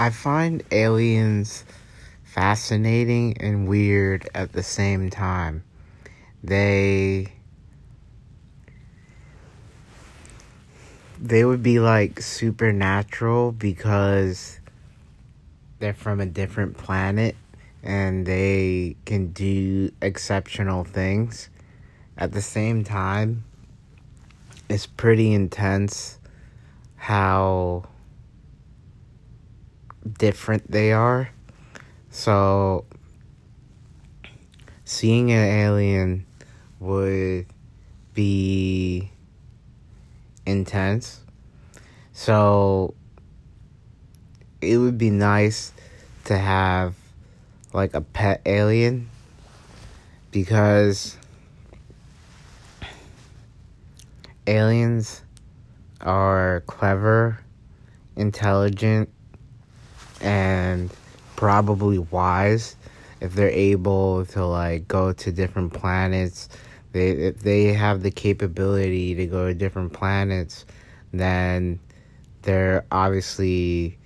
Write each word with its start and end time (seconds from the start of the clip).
I 0.00 0.10
find 0.10 0.62
aliens 0.70 1.64
fascinating 2.22 3.36
and 3.40 3.66
weird 3.66 4.28
at 4.32 4.52
the 4.52 4.62
same 4.62 5.10
time. 5.10 5.64
They 6.44 7.32
they 11.20 11.44
would 11.44 11.64
be 11.64 11.80
like 11.80 12.20
supernatural 12.20 13.50
because 13.50 14.60
they're 15.80 15.94
from 15.94 16.20
a 16.20 16.26
different 16.26 16.78
planet 16.78 17.34
and 17.82 18.24
they 18.24 18.94
can 19.04 19.32
do 19.32 19.90
exceptional 20.00 20.84
things. 20.84 21.48
At 22.16 22.30
the 22.30 22.42
same 22.42 22.84
time, 22.84 23.42
it's 24.68 24.86
pretty 24.86 25.34
intense 25.34 26.20
how 26.94 27.88
different 30.14 30.70
they 30.70 30.92
are. 30.92 31.30
So, 32.10 32.84
seeing 34.84 35.30
an 35.30 35.44
alien 35.44 36.26
would 36.80 37.46
be 38.14 39.10
intense. 40.46 41.20
So, 42.12 42.94
it 44.60 44.78
would 44.78 44.98
be 44.98 45.10
nice 45.10 45.72
to 46.24 46.36
have 46.36 46.94
like 47.72 47.94
a 47.94 48.00
pet 48.00 48.42
alien 48.46 49.08
because 50.30 51.16
aliens 54.46 55.22
are 56.00 56.62
clever, 56.66 57.40
intelligent, 58.16 59.10
and 60.20 60.90
probably 61.36 61.98
wise 61.98 62.76
if 63.20 63.34
they're 63.34 63.50
able 63.50 64.24
to 64.26 64.44
like 64.44 64.88
go 64.88 65.12
to 65.12 65.32
different 65.32 65.72
planets 65.72 66.48
they 66.92 67.10
if 67.10 67.40
they 67.40 67.72
have 67.72 68.02
the 68.02 68.10
capability 68.10 69.14
to 69.14 69.26
go 69.26 69.48
to 69.48 69.54
different 69.54 69.92
planets 69.92 70.64
then 71.12 71.78
they're 72.42 72.84
obviously 72.90 73.96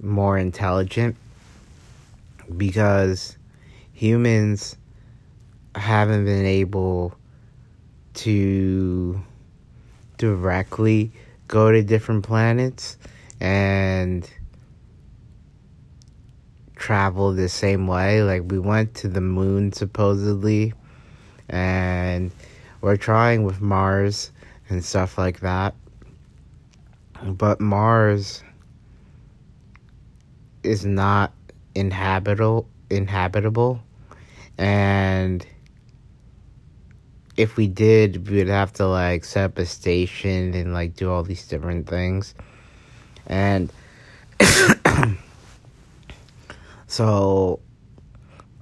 more 0.00 0.36
intelligent 0.36 1.16
because 2.56 3.36
humans 3.92 4.76
haven't 5.74 6.24
been 6.24 6.46
able 6.46 7.14
to 8.14 9.20
directly 10.16 11.12
go 11.48 11.70
to 11.70 11.82
different 11.82 12.24
planets 12.24 12.96
and 13.40 14.30
travel 16.86 17.32
the 17.32 17.48
same 17.48 17.88
way. 17.88 18.22
Like 18.22 18.42
we 18.46 18.60
went 18.60 18.94
to 18.96 19.08
the 19.08 19.20
moon 19.20 19.72
supposedly, 19.72 20.72
and 21.48 22.30
we're 22.80 22.96
trying 22.96 23.42
with 23.42 23.60
Mars 23.60 24.30
and 24.68 24.84
stuff 24.84 25.18
like 25.18 25.40
that. 25.40 25.74
But 27.24 27.60
Mars 27.60 28.44
is 30.62 30.84
not 30.84 31.32
inhabitable 31.74 32.68
inhabitable 32.88 33.82
and 34.56 35.44
if 37.36 37.56
we 37.56 37.66
did 37.66 38.30
we 38.30 38.38
would 38.38 38.48
have 38.48 38.72
to 38.72 38.86
like 38.86 39.24
set 39.24 39.44
up 39.44 39.58
a 39.58 39.66
station 39.66 40.54
and 40.54 40.72
like 40.72 40.94
do 40.94 41.10
all 41.10 41.22
these 41.22 41.46
different 41.48 41.88
things 41.88 42.34
and 43.26 43.72
so 46.96 47.60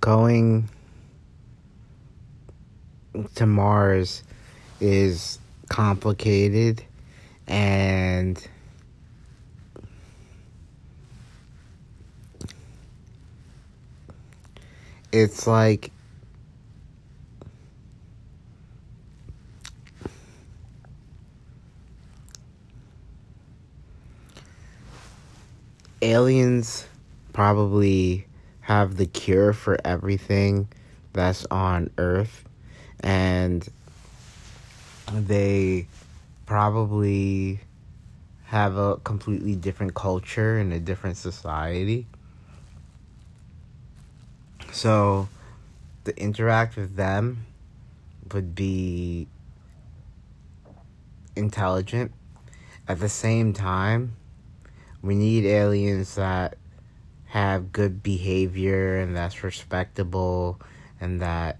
going 0.01 0.69
to 3.37 3.47
Mars 3.47 4.25
is 4.81 5.39
complicated 5.69 6.83
and 7.47 8.45
it's 15.13 15.47
like 15.47 15.93
aliens 26.03 26.85
probably 27.35 28.27
have 28.63 28.97
the 28.97 29.05
cure 29.05 29.53
for 29.53 29.77
everything 29.85 30.67
that's 31.13 31.45
on 31.51 31.91
earth 31.99 32.45
and 33.01 33.69
they 35.13 35.87
probably 36.47 37.61
have 38.45 38.79
a 38.79 38.97
completely 39.05 39.55
different 39.55 39.95
culture 39.95 40.57
and 40.57 40.73
a 40.73 40.81
different 40.81 41.19
society 41.19 42.07
so 44.73 45.29
to 46.05 46.19
interact 46.21 46.77
with 46.77 46.97
them 46.97 47.47
would 48.33 48.55
be 48.55 49.29
intelligent. 51.37 52.13
At 52.89 53.01
the 53.01 53.09
same 53.09 53.53
time, 53.53 54.17
we 55.03 55.15
need 55.15 55.45
aliens 55.45 56.17
that 56.17 56.57
have 57.35 57.73
good 57.73 58.01
behavior 58.01 58.99
and 58.99 59.17
that's 59.17 59.43
respectable 59.43 60.61
and 61.01 61.21
that 61.21 61.59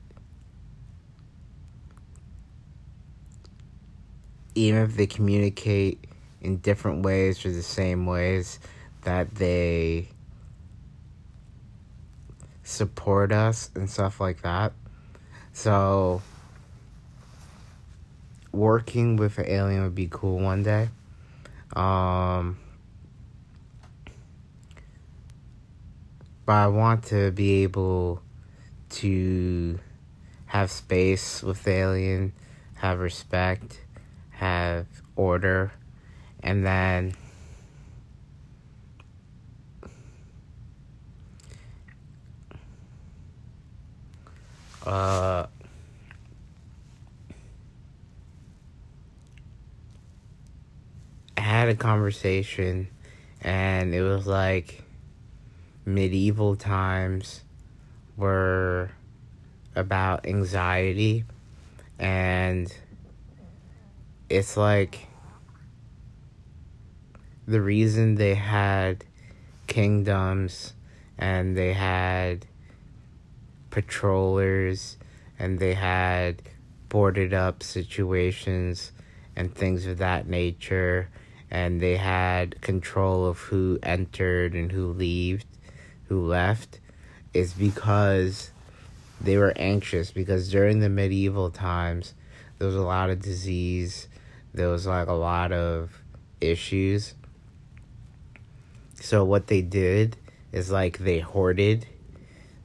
even 4.55 4.83
if 4.83 4.95
they 4.97 5.09
communicate 5.09 5.99
in 6.41 6.59
different 6.59 7.03
ways 7.03 7.45
or 7.45 7.51
the 7.51 7.61
same 7.61 8.07
ways 8.07 8.61
that 9.03 9.35
they 9.35 10.07
support 12.63 13.33
us 13.33 13.69
and 13.75 13.91
stuff 13.91 14.21
like 14.21 14.43
that. 14.43 14.73
So 15.53 16.23
working 18.53 19.17
with 19.17 19.39
an 19.39 19.47
alien 19.47 19.83
would 19.83 19.97
be 19.97 20.07
cool 20.09 20.39
one 20.39 20.63
day. 20.63 20.89
Um 21.75 22.59
but 26.47 26.53
I 26.53 26.67
want 26.67 27.05
to 27.05 27.31
be 27.31 27.63
able 27.63 28.23
to 28.91 29.79
have 30.47 30.71
space 30.71 31.43
with 31.43 31.63
the 31.65 31.71
alien, 31.73 32.33
have 32.75 33.01
respect, 33.01 33.81
have 34.31 34.87
order, 35.17 35.73
and 36.43 36.65
then 36.65 37.15
uh, 44.87 45.47
I 51.37 51.41
had 51.41 51.69
a 51.69 51.75
conversation 51.75 52.89
and 53.41 53.95
it 53.95 54.03
was 54.03 54.27
like 54.27 54.84
medieval 55.85 56.57
times 56.57 57.43
were 58.17 58.91
about 59.75 60.27
anxiety. 60.27 61.25
And 61.99 62.73
it's 64.29 64.57
like 64.57 65.09
the 67.47 67.61
reason 67.61 68.15
they 68.15 68.35
had 68.35 69.05
kingdoms 69.67 70.73
and 71.19 71.57
they 71.57 71.73
had 71.73 72.47
patrollers 73.71 74.97
and 75.39 75.59
they 75.59 75.75
had 75.75 76.43
boarded 76.89 77.35
up 77.35 77.63
situations 77.63 78.93
and 79.37 79.55
things 79.55 79.87
of 79.87 79.99
that 79.99 80.27
nature 80.27 81.09
and 81.51 81.81
they 81.81 81.97
had 81.97 82.61
control 82.61 83.27
of 83.27 83.39
who 83.39 83.79
entered 83.83 84.55
and 84.55 84.73
who 84.73 84.93
left 84.93 85.54
who 86.09 86.27
left 86.27 86.81
is 87.33 87.53
because 87.53 88.51
they 89.21 89.37
were 89.37 89.53
anxious 89.57 90.11
because 90.11 90.51
during 90.51 90.81
the 90.81 90.89
medieval 90.89 91.51
times 91.51 92.15
there 92.59 92.67
was 92.67 92.77
a 92.77 92.83
lot 92.83 93.11
of 93.11 93.21
disease 93.21 94.09
there 94.55 94.69
was 94.69 94.87
like 94.87 95.09
a 95.09 95.13
lot 95.13 95.51
of 95.51 95.91
issues. 96.41 97.15
So 98.95 99.25
what 99.25 99.49
they 99.49 99.63
did 99.63 100.17
is 100.53 100.71
like 100.71 100.99
they 100.99 101.19
hoarded 101.19 101.87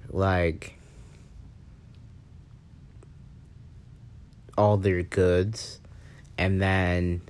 like 0.08 0.76
all 4.56 4.78
their 4.78 5.02
goods 5.02 5.80
and 6.38 6.62
then 6.62 7.22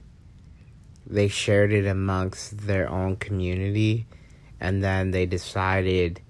they 1.07 1.29
shared 1.29 1.71
it 1.71 1.85
amongst 1.85 2.67
their 2.67 2.89
own 2.89 3.15
community 3.15 4.05
and 4.59 4.83
then 4.83 5.11
they 5.11 5.25
decided 5.25 6.21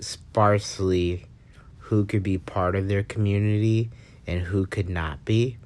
sparsely 0.00 1.26
who 1.78 2.04
could 2.04 2.22
be 2.22 2.38
part 2.38 2.74
of 2.74 2.88
their 2.88 3.02
community 3.02 3.90
and 4.26 4.40
who 4.42 4.66
could 4.66 4.88
not 4.88 5.24
be. 5.24 5.58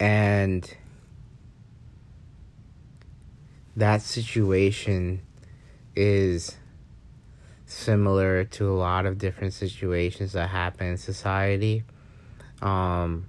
And 0.00 0.72
that 3.76 4.02
situation 4.02 5.22
is 5.96 6.56
similar 7.66 8.44
to 8.44 8.70
a 8.70 8.74
lot 8.74 9.06
of 9.06 9.18
different 9.18 9.52
situations 9.52 10.32
that 10.32 10.48
happen 10.48 10.86
in 10.86 10.96
society. 10.96 11.82
Um, 12.62 13.26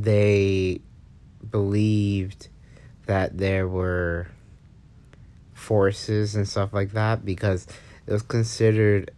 they 0.00 0.80
believed 1.50 2.48
that 3.04 3.36
there 3.36 3.68
were 3.68 4.28
forces 5.52 6.34
and 6.34 6.48
stuff 6.48 6.72
like 6.72 6.92
that 6.92 7.24
because 7.24 7.66
it 8.06 8.12
was 8.12 8.22
considered 8.22 9.10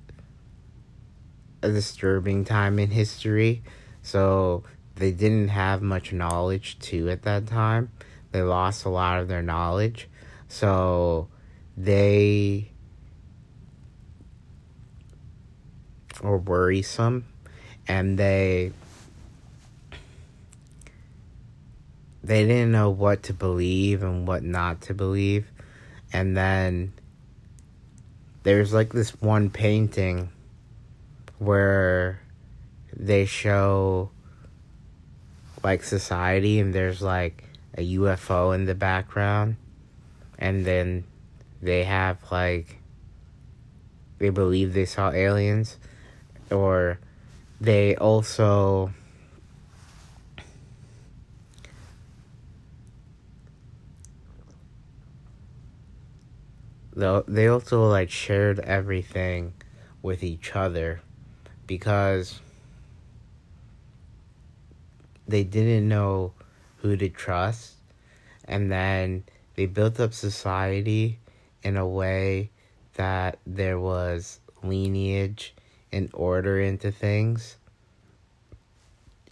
a 1.63 1.71
disturbing 1.71 2.45
time 2.45 2.79
in 2.81 2.91
history. 2.91 3.63
So 4.03 4.65
they 4.97 5.13
didn't 5.13 5.49
have 5.49 5.81
much 5.81 6.13
knowledge 6.13 6.79
too 6.81 7.09
at 7.09 7.23
that 7.23 7.47
time. 7.47 7.91
They 8.33 8.43
lost 8.43 8.85
a 8.85 8.89
lot 8.89 9.21
of 9.21 9.29
their 9.29 9.43
knowledge. 9.43 10.09
So 10.49 11.29
they 11.77 12.73
were 16.21 16.39
worrisome 16.39 17.27
and 17.87 18.19
they 18.19 18.73
they 22.25 22.47
didn't 22.47 22.73
know 22.73 22.89
what 22.89 23.25
to 23.25 23.35
believe 23.35 24.03
and 24.03 24.27
what 24.27 24.43
not 24.43 24.81
to 24.83 24.95
believe. 24.95 25.47
And 26.11 26.35
then 26.35 26.95
there's 28.45 28.73
like 28.73 28.95
this 28.95 29.11
one 29.21 29.51
painting 29.51 30.31
where 31.39 32.21
they 32.97 33.27
show 33.27 34.11
like 35.63 35.83
society 35.83 36.61
and 36.61 36.75
there's 36.75 37.03
like 37.03 37.45
a 37.77 37.95
UFO 37.97 38.55
in 38.55 38.65
the 38.65 38.75
background 38.75 39.57
and 40.39 40.65
then 40.65 41.05
they 41.61 41.85
have 41.85 42.19
like 42.31 42.79
they 44.19 44.31
believe 44.31 44.73
they 44.73 44.85
saw 44.87 45.11
aliens 45.11 45.77
or 46.51 46.99
they 47.61 47.97
also 47.97 48.93
they 56.95 57.49
also 57.49 57.89
like 57.89 58.11
shared 58.11 58.61
everything 58.61 59.55
with 60.03 60.23
each 60.23 60.55
other 60.55 61.01
because 61.67 62.41
they 65.27 65.45
didn't 65.45 65.89
know 65.89 66.33
who 66.79 66.97
to 66.97 67.09
trust. 67.09 67.73
And 68.45 68.71
then 68.71 69.25
they 69.57 69.67
built 69.67 69.99
up 69.99 70.13
society 70.13 71.19
in 71.63 71.77
a 71.77 71.87
way 71.87 72.51
that 72.95 73.39
there 73.47 73.81
was 73.81 74.39
lineage 74.63 75.55
and 75.91 76.11
order 76.13 76.61
into 76.61 76.93
things. 76.93 77.57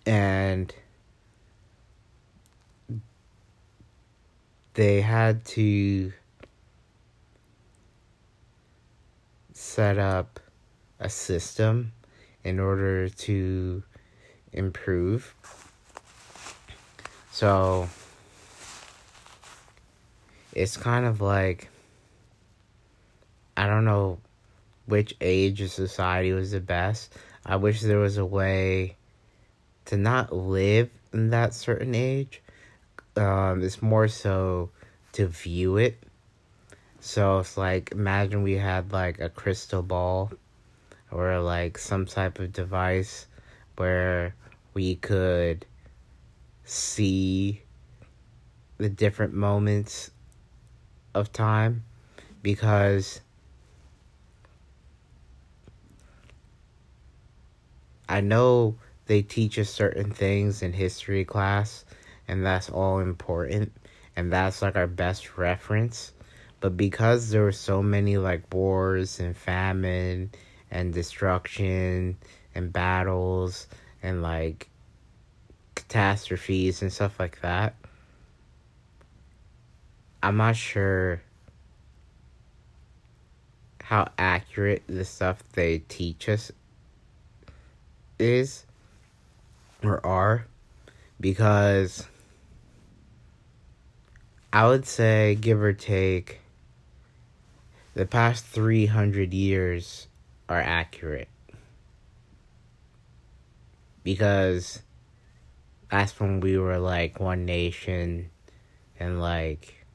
And 0.06 0.74
they 4.74 5.02
had 5.02 5.44
to 5.44 6.12
set 9.52 9.98
up 9.98 10.40
a 10.98 11.08
system 11.08 11.92
in 12.44 12.58
order 12.58 13.08
to 13.08 13.82
improve. 14.52 15.34
So 17.30 17.88
it's 20.52 20.76
kind 20.76 21.06
of 21.06 21.20
like 21.20 21.68
I 23.56 23.66
don't 23.66 23.84
know 23.84 24.18
which 24.86 25.14
age 25.20 25.60
of 25.60 25.70
society 25.70 26.32
was 26.32 26.52
the 26.52 26.60
best. 26.60 27.14
I 27.44 27.56
wish 27.56 27.80
there 27.80 27.98
was 27.98 28.18
a 28.18 28.24
way 28.24 28.96
to 29.86 29.96
not 29.96 30.34
live 30.34 30.90
in 31.12 31.30
that 31.30 31.54
certain 31.54 31.94
age. 31.94 32.42
Um, 33.16 33.62
it's 33.62 33.82
more 33.82 34.08
so 34.08 34.70
to 35.12 35.26
view 35.26 35.76
it 35.76 36.02
so 37.04 37.40
it's 37.40 37.56
like 37.56 37.90
imagine 37.90 38.44
we 38.44 38.56
had 38.56 38.92
like 38.92 39.20
a 39.20 39.28
crystal 39.28 39.82
ball 39.82 40.30
or 41.10 41.40
like 41.40 41.76
some 41.76 42.06
type 42.06 42.38
of 42.38 42.52
device 42.52 43.26
where 43.76 44.36
we 44.72 44.94
could 44.94 45.66
see 46.62 47.60
the 48.78 48.88
different 48.88 49.34
moments 49.34 50.12
of 51.12 51.32
time 51.32 51.82
because 52.40 53.20
I 58.08 58.20
know 58.20 58.76
they 59.06 59.22
teach 59.22 59.58
us 59.58 59.70
certain 59.70 60.12
things 60.12 60.62
in 60.62 60.72
history 60.72 61.24
class 61.24 61.84
and 62.28 62.46
that's 62.46 62.70
all 62.70 63.00
important 63.00 63.72
and 64.14 64.32
that's 64.32 64.62
like 64.62 64.76
our 64.76 64.86
best 64.86 65.36
reference 65.36 66.12
but 66.62 66.76
because 66.76 67.30
there 67.30 67.42
were 67.42 67.50
so 67.50 67.82
many 67.82 68.16
like 68.18 68.54
wars 68.54 69.18
and 69.18 69.36
famine 69.36 70.30
and 70.70 70.94
destruction 70.94 72.16
and 72.54 72.72
battles 72.72 73.66
and 74.00 74.22
like 74.22 74.68
catastrophes 75.74 76.80
and 76.80 76.92
stuff 76.92 77.18
like 77.18 77.40
that, 77.40 77.74
I'm 80.22 80.36
not 80.36 80.54
sure 80.54 81.20
how 83.82 84.12
accurate 84.16 84.84
the 84.86 85.04
stuff 85.04 85.42
they 85.54 85.80
teach 85.88 86.28
us 86.28 86.52
is 88.20 88.66
or 89.82 90.06
are. 90.06 90.46
Because 91.18 92.06
I 94.52 94.68
would 94.68 94.86
say 94.86 95.34
give 95.34 95.60
or 95.60 95.72
take 95.72 96.38
the 97.94 98.06
past 98.06 98.44
300 98.46 99.34
years 99.34 100.08
are 100.48 100.60
accurate. 100.60 101.28
Because 104.02 104.82
that's 105.90 106.18
when 106.18 106.40
we 106.40 106.56
were 106.58 106.78
like 106.78 107.20
one 107.20 107.44
nation, 107.44 108.30
and 108.98 109.20
like 109.20 109.86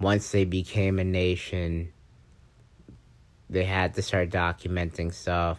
once 0.00 0.30
they 0.30 0.44
became 0.44 0.98
a 0.98 1.04
nation, 1.04 1.92
they 3.50 3.64
had 3.64 3.94
to 3.94 4.02
start 4.02 4.30
documenting 4.30 5.12
stuff. 5.12 5.58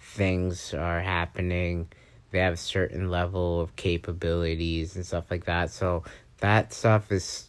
Things 0.00 0.74
are 0.74 1.00
happening. 1.00 1.88
They 2.30 2.40
have 2.40 2.54
a 2.54 2.58
certain 2.58 3.10
level 3.10 3.60
of 3.60 3.76
capabilities 3.76 4.96
and 4.96 5.06
stuff 5.06 5.30
like 5.30 5.44
that. 5.44 5.70
So 5.70 6.02
that 6.38 6.72
stuff 6.72 7.12
is, 7.12 7.48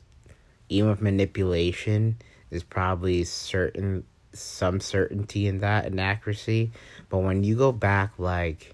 even 0.70 0.90
with 0.92 1.02
manipulation, 1.02 2.18
is 2.56 2.64
probably 2.64 3.24
certain 3.24 4.04
some 4.34 4.80
certainty 4.80 5.48
in 5.48 5.60
that 5.60 5.86
and 5.86 6.00
accuracy. 6.00 6.72
But 7.10 7.20
when 7.20 7.44
you 7.44 7.56
go 7.56 7.72
back 7.72 8.14
like 8.18 8.74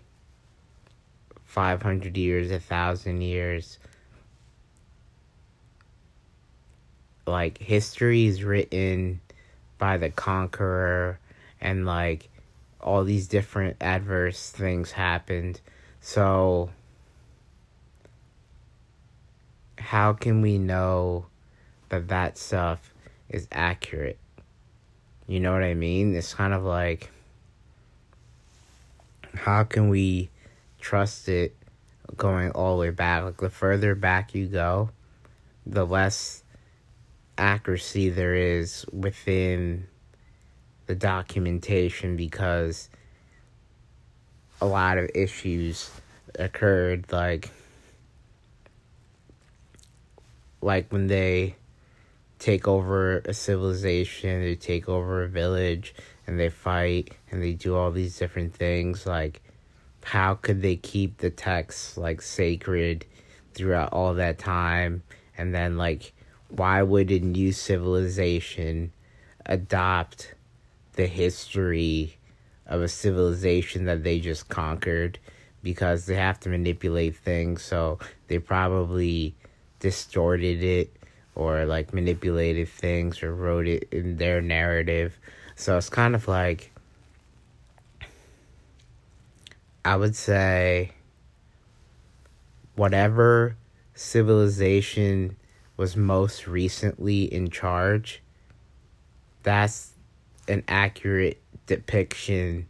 500 1.45 2.17
years, 2.17 2.51
a 2.51 2.59
thousand 2.59 3.21
years, 3.21 3.77
like 7.27 7.57
history 7.57 8.25
is 8.25 8.43
written 8.43 9.21
by 9.77 9.97
the 9.97 10.09
conqueror 10.09 11.19
and 11.59 11.85
like 11.85 12.29
all 12.79 13.03
these 13.03 13.27
different 13.27 13.77
adverse 13.81 14.49
things 14.49 14.91
happened. 14.91 15.61
So, 16.01 16.71
how 19.77 20.13
can 20.13 20.41
we 20.41 20.57
know 20.57 21.25
that 21.89 22.07
that 22.07 22.37
stuff 22.37 22.90
is 23.31 23.47
accurate. 23.51 24.19
You 25.25 25.39
know 25.39 25.53
what 25.53 25.63
I 25.63 25.73
mean? 25.73 26.13
It's 26.15 26.33
kind 26.33 26.53
of 26.53 26.63
like 26.63 27.09
how 29.33 29.63
can 29.63 29.89
we 29.89 30.29
trust 30.79 31.29
it 31.29 31.55
going 32.17 32.51
all 32.51 32.75
the 32.75 32.81
way 32.81 32.89
back? 32.89 33.23
Like 33.23 33.37
the 33.37 33.49
further 33.49 33.95
back 33.95 34.35
you 34.35 34.47
go, 34.47 34.89
the 35.65 35.85
less 35.85 36.43
accuracy 37.37 38.09
there 38.09 38.35
is 38.35 38.85
within 38.91 39.87
the 40.87 40.95
documentation 40.95 42.17
because 42.17 42.89
a 44.59 44.65
lot 44.65 44.97
of 44.97 45.09
issues 45.15 45.89
occurred 46.37 47.05
like 47.11 47.49
like 50.61 50.91
when 50.91 51.07
they 51.07 51.55
take 52.41 52.67
over 52.67 53.19
a 53.19 53.33
civilization, 53.35 54.41
they 54.41 54.55
take 54.55 54.89
over 54.89 55.23
a 55.23 55.27
village 55.27 55.93
and 56.25 56.39
they 56.39 56.49
fight 56.49 57.13
and 57.29 57.41
they 57.41 57.53
do 57.53 57.75
all 57.75 57.91
these 57.91 58.17
different 58.17 58.55
things 58.55 59.05
like 59.05 59.41
how 60.03 60.33
could 60.33 60.63
they 60.63 60.75
keep 60.75 61.19
the 61.19 61.29
texts 61.29 61.97
like 61.97 62.19
sacred 62.19 63.05
throughout 63.53 63.93
all 63.93 64.15
that 64.15 64.39
time? 64.39 65.03
And 65.37 65.53
then 65.53 65.77
like 65.77 66.13
why 66.49 66.81
would 66.81 67.11
a 67.11 67.19
new 67.19 67.51
civilization 67.51 68.91
adopt 69.45 70.33
the 70.93 71.05
history 71.05 72.17
of 72.65 72.81
a 72.81 72.87
civilization 72.87 73.85
that 73.85 74.03
they 74.03 74.19
just 74.19 74.49
conquered? 74.49 75.19
Because 75.61 76.07
they 76.07 76.15
have 76.15 76.39
to 76.39 76.49
manipulate 76.49 77.15
things 77.15 77.61
so 77.61 77.99
they 78.29 78.39
probably 78.39 79.35
distorted 79.79 80.63
it 80.63 80.95
or 81.35 81.65
like 81.65 81.93
manipulated 81.93 82.67
things 82.67 83.23
or 83.23 83.33
wrote 83.33 83.67
it 83.67 83.87
in 83.91 84.17
their 84.17 84.41
narrative 84.41 85.17
so 85.55 85.77
it's 85.77 85.89
kind 85.89 86.15
of 86.15 86.27
like 86.27 86.71
I 89.83 89.95
would 89.95 90.15
say 90.15 90.91
whatever 92.75 93.55
civilization 93.95 95.37
was 95.77 95.95
most 95.95 96.47
recently 96.47 97.23
in 97.23 97.49
charge, 97.49 98.21
that's 99.43 99.93
an 100.47 100.63
accurate 100.67 101.41
depiction 101.65 102.67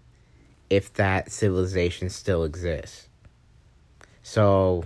if 0.69 0.93
that 0.93 1.31
civilization 1.31 2.09
still 2.09 2.43
exists. 2.45 3.07
So, 4.23 4.85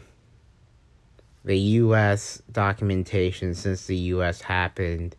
the 1.46 1.58
US 1.58 2.42
documentation 2.52 3.54
since 3.54 3.86
the 3.86 3.96
US 3.96 4.42
happened 4.42 5.16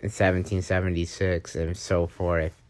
in 0.00 0.08
1776 0.08 1.54
and 1.54 1.76
so 1.76 2.08
forth, 2.08 2.60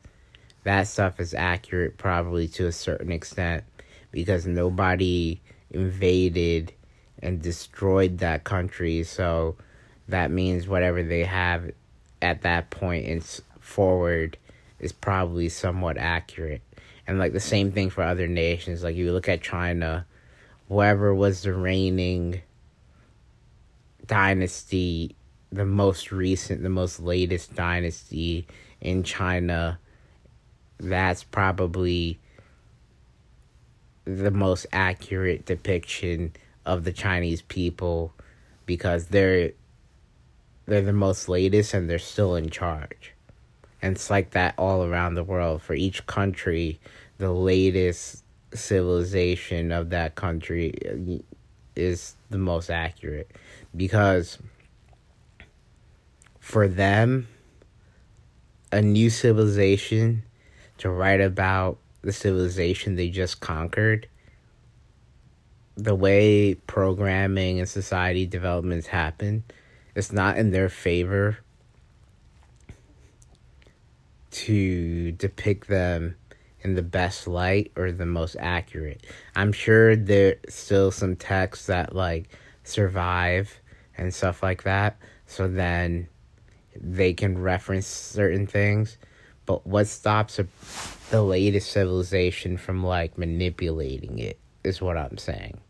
that 0.64 0.87
stuff 0.87 1.19
is 1.19 1.35
accurate 1.35 1.97
probably 1.97 2.47
to 2.49 2.67
a 2.67 2.73
certain 2.73 3.11
extent 3.11 3.64
because 4.12 4.47
nobody 4.47 5.41
invaded 5.71 6.73
and 7.21 7.41
destroyed 7.41 8.19
that 8.19 8.45
country. 8.45 9.03
So 9.03 9.57
that 10.09 10.31
means 10.31 10.69
whatever 10.69 11.03
they 11.03 11.25
have 11.25 11.71
at 12.21 12.43
that 12.43 12.69
point 12.69 13.07
and 13.07 13.41
forward 13.61 14.37
is 14.79 14.93
probably 14.93 15.49
somewhat 15.49 15.97
accurate. 15.97 16.61
And 17.07 17.19
like 17.19 17.33
the 17.33 17.41
same 17.41 17.73
thing 17.73 17.88
for 17.88 18.03
other 18.03 18.29
nations. 18.29 18.83
Like 18.83 18.95
you 18.95 19.11
look 19.12 19.29
at 19.29 19.43
China, 19.43 20.07
whoever 20.69 21.14
was 21.14 21.43
the 21.43 21.55
reigning 21.55 22.43
dynasty, 24.07 25.15
the 25.51 25.65
most 25.65 26.13
recent, 26.13 26.63
the 26.63 26.69
most 26.69 27.01
latest 27.01 27.55
dynasty 27.55 28.47
in 28.81 29.03
China, 29.03 29.79
that's 30.79 31.25
probably 31.25 32.19
the 34.05 34.31
most 34.31 34.67
accurate 34.73 35.47
depiction 35.47 36.33
of 36.67 36.85
the 36.85 36.93
Chinese 36.93 37.43
people 37.43 38.13
because 38.67 39.07
they're 39.07 39.53
they're 40.67 40.83
the 40.83 40.93
most 40.93 41.29
latest 41.29 41.75
and 41.75 41.89
they're 41.89 41.99
still 41.99 42.35
in 42.37 42.49
charge. 42.49 43.13
And 43.83 43.97
it's 43.97 44.09
like 44.09 44.31
that 44.31 44.55
all 44.57 44.83
around 44.83 45.15
the 45.15 45.25
world. 45.25 45.61
For 45.61 45.75
each 45.75 46.07
country, 46.07 46.81
the 47.19 47.33
latest 47.33 48.25
civilization 48.55 49.73
of 49.73 49.91
that 49.91 50.15
country 50.15 50.73
uh, 50.89 51.23
is 51.77 52.17
the 52.31 52.39
most 52.39 52.71
accurate 52.71 53.31
because 53.76 54.38
for 56.40 56.69
them 56.69 57.26
a 58.71 58.83
new 58.83 59.09
civilization 59.11 60.23
to 60.78 60.90
write 60.90 61.21
about 61.21 61.78
the 62.02 62.12
civilization 62.12 62.97
they 62.97 63.09
just 63.09 63.40
conquered 63.40 64.09
the 65.76 65.95
way 65.95 66.54
programming 66.54 67.59
and 67.59 67.69
society 67.69 68.26
developments 68.26 68.87
happen, 68.87 69.45
it's 69.95 70.12
not 70.12 70.37
in 70.38 70.50
their 70.50 70.69
favor 70.69 71.38
to 74.31 75.12
depict 75.12 75.69
them 75.69 76.16
in 76.61 76.75
the 76.75 76.83
best 76.83 77.26
light 77.26 77.71
or 77.76 77.93
the 77.93 78.07
most 78.07 78.37
accurate. 78.38 79.04
I'm 79.37 79.52
sure 79.52 79.97
there's 79.97 80.37
still 80.49 80.90
some 80.90 81.16
texts 81.16 81.66
that 81.66 81.95
like 81.95 82.28
survive 82.64 83.61
and 83.97 84.13
stuff 84.13 84.43
like 84.43 84.65
that, 84.65 84.97
so 85.27 85.49
then 85.49 86.09
they 86.81 87.13
can 87.15 87.39
reference 87.39 87.87
certain 87.87 88.47
things. 88.47 88.99
But 89.47 89.67
what 89.67 89.87
stops 89.87 90.39
a, 90.39 90.47
the 91.11 91.23
latest 91.23 91.71
civilization 91.71 92.57
from 92.57 92.83
like 92.85 93.19
manipulating 93.19 94.19
it 94.19 94.39
is 94.63 94.81
what 94.81 94.97
I'm 94.97 95.19
saying. 95.19 95.61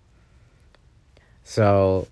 So 1.42 2.06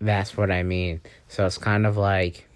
that's 0.00 0.36
what 0.36 0.50
I 0.50 0.62
mean. 0.62 1.00
So 1.28 1.46
it's 1.46 1.58
kind 1.58 1.86
of 1.86 1.96
like 1.96 2.48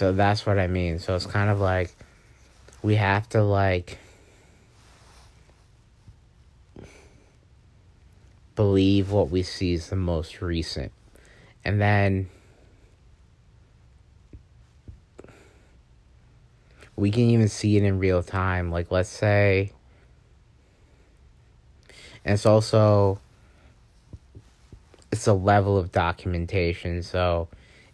So 0.00 0.12
that's 0.12 0.46
what 0.46 0.58
I 0.58 0.66
mean. 0.66 0.98
So 0.98 1.14
it's 1.14 1.26
kind 1.26 1.50
of 1.50 1.60
like 1.60 1.94
we 2.82 2.94
have 2.94 3.28
to 3.28 3.42
like 3.42 3.98
believe 8.56 9.10
what 9.12 9.28
we 9.28 9.42
see 9.42 9.74
is 9.74 9.90
the 9.90 9.96
most 9.96 10.40
recent. 10.40 10.90
And 11.66 11.82
then 11.82 12.30
we 16.96 17.10
can 17.10 17.24
even 17.24 17.48
see 17.48 17.76
it 17.76 17.82
in 17.82 17.98
real 17.98 18.22
time. 18.22 18.70
Like, 18.70 18.90
let's 18.90 19.10
say, 19.10 19.70
and 22.24 22.32
it's 22.32 22.46
also 22.46 23.20
it's 25.12 25.26
a 25.26 25.34
level 25.34 25.76
of 25.76 25.92
documentation. 25.92 27.02
So, 27.02 27.48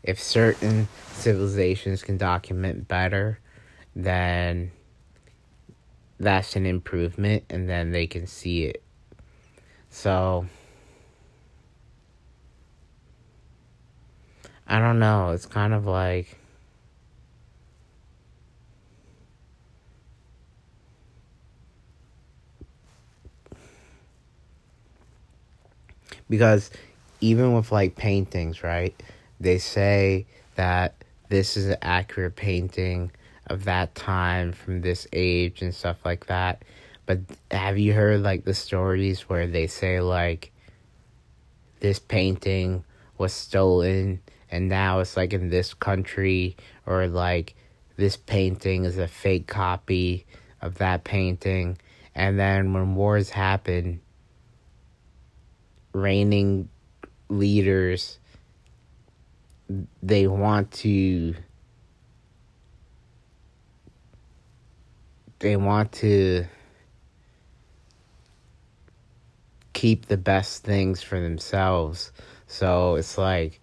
if 0.06 0.22
certain 0.22 0.88
civilizations 1.12 2.02
can 2.02 2.16
document 2.16 2.86
better, 2.86 3.40
then 3.94 4.70
that's 6.18 6.56
an 6.56 6.64
improvement, 6.64 7.44
and 7.50 7.68
then 7.68 7.90
they 7.90 8.06
can 8.06 8.26
see 8.26 8.64
it. 8.64 8.82
So, 9.90 10.46
I 14.66 14.78
don't 14.78 14.98
know. 14.98 15.30
It's 15.30 15.46
kind 15.46 15.74
of 15.74 15.86
like. 15.86 16.38
Because 26.28 26.70
even 27.20 27.54
with 27.54 27.70
like 27.70 27.94
paintings, 27.96 28.62
right? 28.62 29.00
They 29.40 29.58
say 29.58 30.26
that 30.54 31.04
this 31.28 31.56
is 31.56 31.66
an 31.66 31.78
accurate 31.82 32.36
painting 32.36 33.10
of 33.48 33.64
that 33.64 33.94
time 33.94 34.52
from 34.52 34.80
this 34.80 35.06
age 35.12 35.62
and 35.62 35.74
stuff 35.74 35.98
like 36.04 36.26
that. 36.26 36.62
But 37.04 37.20
have 37.50 37.78
you 37.78 37.92
heard 37.92 38.22
like 38.22 38.44
the 38.44 38.54
stories 38.54 39.28
where 39.28 39.46
they 39.46 39.66
say 39.66 40.00
like 40.00 40.52
this 41.80 41.98
painting 41.98 42.84
was 43.18 43.32
stolen 43.32 44.20
and 44.50 44.68
now 44.68 45.00
it's 45.00 45.16
like 45.16 45.32
in 45.32 45.48
this 45.50 45.74
country 45.74 46.56
or 46.86 47.06
like 47.06 47.54
this 47.96 48.16
painting 48.16 48.84
is 48.84 48.98
a 48.98 49.08
fake 49.08 49.46
copy 49.46 50.26
of 50.60 50.78
that 50.78 51.04
painting 51.04 51.78
and 52.14 52.38
then 52.38 52.72
when 52.72 52.94
wars 52.94 53.30
happen 53.30 54.00
reigning 55.92 56.68
leaders 57.28 58.18
they 60.02 60.26
want 60.26 60.70
to 60.70 61.34
they 65.38 65.56
want 65.56 65.92
to 65.92 66.44
keep 69.72 70.06
the 70.06 70.16
best 70.16 70.62
things 70.62 71.02
for 71.02 71.20
themselves 71.20 72.12
so 72.46 72.94
it's 72.94 73.18
like 73.18 73.60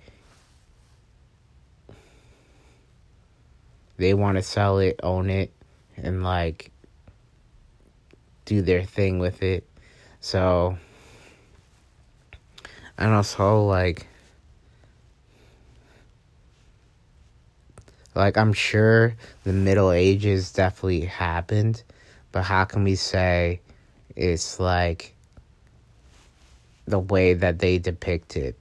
they 3.97 4.13
want 4.13 4.37
to 4.37 4.41
sell 4.41 4.79
it, 4.79 4.99
own 5.03 5.29
it, 5.29 5.51
and 5.97 6.23
like 6.23 6.71
do 8.45 8.61
their 8.61 8.83
thing 8.83 9.19
with 9.19 9.41
it. 9.43 9.67
So, 10.19 10.77
and 12.97 13.13
also 13.13 13.63
like, 13.63 14.07
like 18.15 18.37
I'm 18.37 18.53
sure 18.53 19.15
the 19.43 19.53
Middle 19.53 19.91
Ages 19.91 20.51
definitely 20.51 21.01
happened, 21.01 21.83
but 22.31 22.43
how 22.43 22.65
can 22.65 22.83
we 22.83 22.95
say 22.95 23.61
it's 24.15 24.59
like 24.59 25.15
the 26.85 26.99
way 26.99 27.33
that 27.33 27.59
they 27.59 27.77
depict 27.79 28.37
it? 28.37 28.57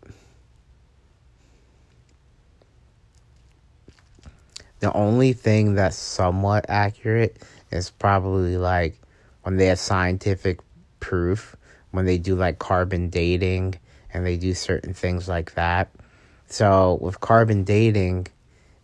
The 4.80 4.92
only 4.94 5.32
thing 5.32 5.74
that's 5.74 5.96
somewhat 5.96 6.66
accurate 6.68 7.36
is 7.70 7.90
probably 7.90 8.56
like 8.56 8.98
when 9.42 9.56
they 9.56 9.66
have 9.66 9.78
scientific 9.78 10.58
proof, 10.98 11.56
when 11.92 12.04
they 12.04 12.18
do 12.18 12.34
like 12.34 12.58
carbon 12.58 13.08
dating 13.08 13.76
and 14.12 14.26
they 14.26 14.36
do 14.36 14.54
certain 14.54 14.92
things 14.92 15.28
like 15.28 15.54
that. 15.54 15.90
So 16.48 16.98
with 17.00 17.20
carbon 17.20 17.64
dating, 17.64 18.26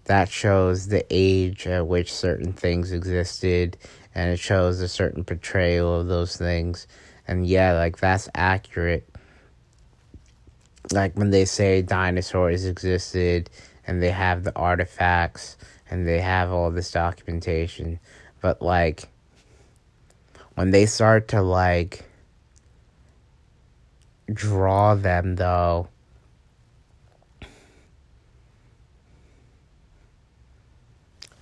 that 0.09 0.31
shows 0.31 0.89
the 0.89 1.07
age 1.11 1.67
at 1.67 1.87
which 1.87 2.13
certain 2.13 2.53
things 2.53 2.93
existed 2.93 3.77
and 4.15 4.31
it 4.31 4.39
shows 4.39 4.81
a 4.81 4.89
certain 4.89 5.23
portrayal 5.23 6.01
of 6.01 6.09
those 6.09 6.37
things. 6.37 6.87
And 7.27 7.47
yeah, 7.47 7.75
like 7.75 7.99
that's 7.99 8.29
accurate. 8.35 9.09
Like 10.93 11.15
when 11.17 11.31
they 11.31 11.45
say 11.45 11.83
dinosaurs 11.83 12.65
existed 12.65 13.51
and 13.87 14.03
they 14.03 14.11
have 14.11 14.45
the 14.45 14.57
artifacts 14.57 15.59
and 15.91 16.09
they 16.09 16.21
have 16.21 16.51
all 16.51 16.71
this 16.71 16.91
documentation. 16.91 18.01
But 18.41 18.63
like 18.63 19.09
when 20.55 20.71
they 20.71 20.87
start 20.87 21.29
to 21.29 21.43
like 21.43 22.05
draw 24.33 24.95
them 24.95 25.37
though 25.37 25.89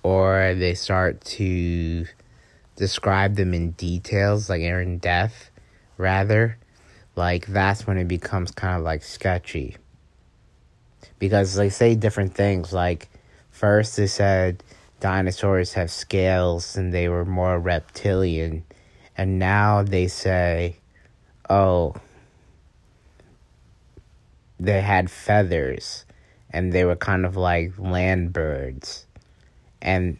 or 0.07 0.55
they 0.55 0.73
start 0.73 1.21
to 1.21 2.05
describe 2.75 3.35
them 3.35 3.53
in 3.53 3.71
details 3.71 4.49
like 4.49 4.61
in 4.61 4.97
depth 4.99 5.49
rather 5.97 6.57
like 7.15 7.47
that's 7.47 7.87
when 7.87 7.97
it 7.97 8.07
becomes 8.07 8.51
kind 8.51 8.77
of 8.77 8.83
like 8.83 9.03
sketchy 9.03 9.75
because 11.19 11.55
they 11.55 11.69
say 11.69 11.95
different 11.95 12.33
things 12.35 12.71
like 12.71 13.09
First, 13.57 13.97
they 13.97 14.05
said 14.05 14.61
dinosaurs 14.99 15.73
have 15.73 15.89
scales 15.89 16.77
and 16.77 16.93
they 16.93 17.09
were 17.09 17.25
more 17.25 17.59
reptilian. 17.59 18.63
And 19.17 19.39
now 19.39 19.81
they 19.81 20.07
say, 20.07 20.75
oh, 21.49 21.95
they 24.59 24.81
had 24.81 25.09
feathers 25.09 26.05
and 26.51 26.71
they 26.71 26.85
were 26.85 26.95
kind 26.95 27.25
of 27.25 27.35
like 27.35 27.71
land 27.79 28.31
birds. 28.31 29.06
And 29.81 30.17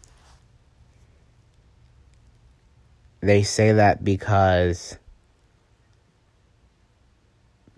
they 3.21 3.43
say 3.43 3.73
that 3.73 4.03
because 4.03 4.97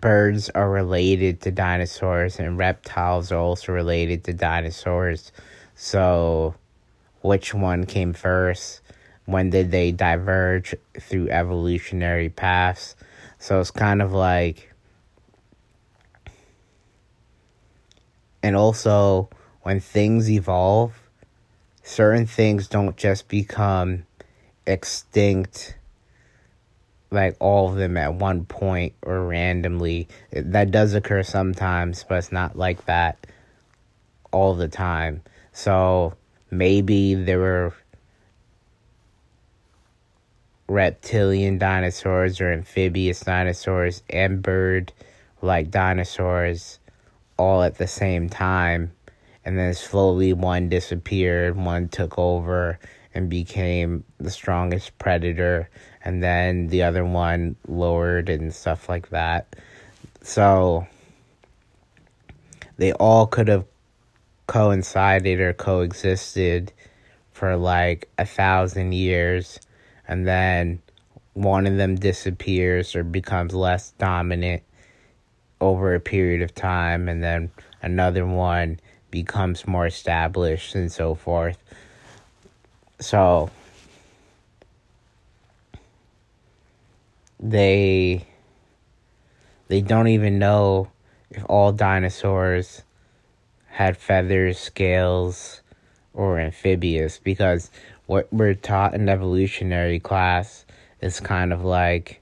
birds 0.00 0.48
are 0.50 0.70
related 0.70 1.40
to 1.42 1.50
dinosaurs 1.50 2.38
and 2.38 2.56
reptiles 2.58 3.30
are 3.32 3.38
also 3.38 3.72
related 3.72 4.24
to 4.24 4.32
dinosaurs. 4.32 5.32
So, 5.74 6.54
which 7.22 7.54
one 7.54 7.86
came 7.86 8.12
first? 8.12 8.80
When 9.26 9.50
did 9.50 9.70
they 9.70 9.92
diverge 9.92 10.74
through 10.98 11.28
evolutionary 11.30 12.30
paths? 12.30 12.96
So 13.38 13.60
it's 13.60 13.70
kind 13.70 14.02
of 14.02 14.12
like. 14.12 14.72
And 18.42 18.56
also, 18.56 19.28
when 19.62 19.80
things 19.80 20.30
evolve, 20.30 20.99
certain 21.82 22.26
things 22.26 22.68
don't 22.68 22.96
just 22.96 23.28
become 23.28 24.04
extinct 24.66 25.76
like 27.10 27.36
all 27.40 27.68
of 27.68 27.76
them 27.76 27.96
at 27.96 28.14
one 28.14 28.44
point 28.44 28.94
or 29.02 29.26
randomly. 29.26 30.08
That 30.32 30.70
does 30.70 30.94
occur 30.94 31.22
sometimes, 31.22 32.04
but 32.08 32.18
it's 32.18 32.32
not 32.32 32.56
like 32.56 32.84
that 32.86 33.26
all 34.32 34.54
the 34.54 34.68
time. 34.68 35.22
So 35.52 36.14
maybe 36.50 37.14
there 37.14 37.38
were 37.38 37.74
reptilian 40.68 41.58
dinosaurs 41.58 42.40
or 42.40 42.52
amphibious 42.52 43.20
dinosaurs 43.20 44.04
and 44.08 44.40
bird 44.40 44.92
like 45.42 45.68
dinosaurs 45.70 46.78
all 47.36 47.62
at 47.62 47.78
the 47.78 47.88
same 47.88 48.28
time. 48.28 48.92
And 49.44 49.58
then 49.58 49.74
slowly 49.74 50.32
one 50.32 50.68
disappeared, 50.68 51.56
one 51.56 51.88
took 51.88 52.18
over 52.18 52.78
and 53.14 53.28
became 53.28 54.04
the 54.18 54.30
strongest 54.30 54.96
predator, 54.98 55.68
and 56.04 56.22
then 56.22 56.68
the 56.68 56.82
other 56.82 57.04
one 57.04 57.56
lowered 57.66 58.28
and 58.28 58.54
stuff 58.54 58.88
like 58.88 59.08
that. 59.10 59.56
So 60.22 60.86
they 62.76 62.92
all 62.92 63.26
could 63.26 63.48
have 63.48 63.64
coincided 64.46 65.40
or 65.40 65.52
coexisted 65.52 66.72
for 67.32 67.56
like 67.56 68.08
a 68.18 68.26
thousand 68.26 68.92
years 68.92 69.60
and 70.08 70.26
then 70.26 70.82
one 71.34 71.66
of 71.66 71.76
them 71.76 71.94
disappears 71.94 72.96
or 72.96 73.04
becomes 73.04 73.54
less 73.54 73.92
dominant 73.92 74.62
over 75.60 75.94
a 75.94 76.00
period 76.00 76.42
of 76.42 76.52
time 76.54 77.08
and 77.08 77.22
then 77.22 77.50
another 77.80 78.26
one 78.26 78.80
becomes 79.10 79.66
more 79.66 79.86
established 79.86 80.74
and 80.74 80.90
so 80.90 81.14
forth. 81.14 81.58
So 83.00 83.50
they 87.38 88.26
they 89.68 89.80
don't 89.80 90.08
even 90.08 90.38
know 90.38 90.90
if 91.30 91.44
all 91.48 91.72
dinosaurs 91.72 92.82
had 93.68 93.96
feathers, 93.96 94.58
scales, 94.58 95.62
or 96.12 96.38
amphibious 96.38 97.18
because 97.18 97.70
what 98.06 98.30
we're 98.32 98.54
taught 98.54 98.94
in 98.94 99.08
evolutionary 99.08 100.00
class 100.00 100.64
is 101.00 101.20
kind 101.20 101.52
of 101.52 101.64
like 101.64 102.20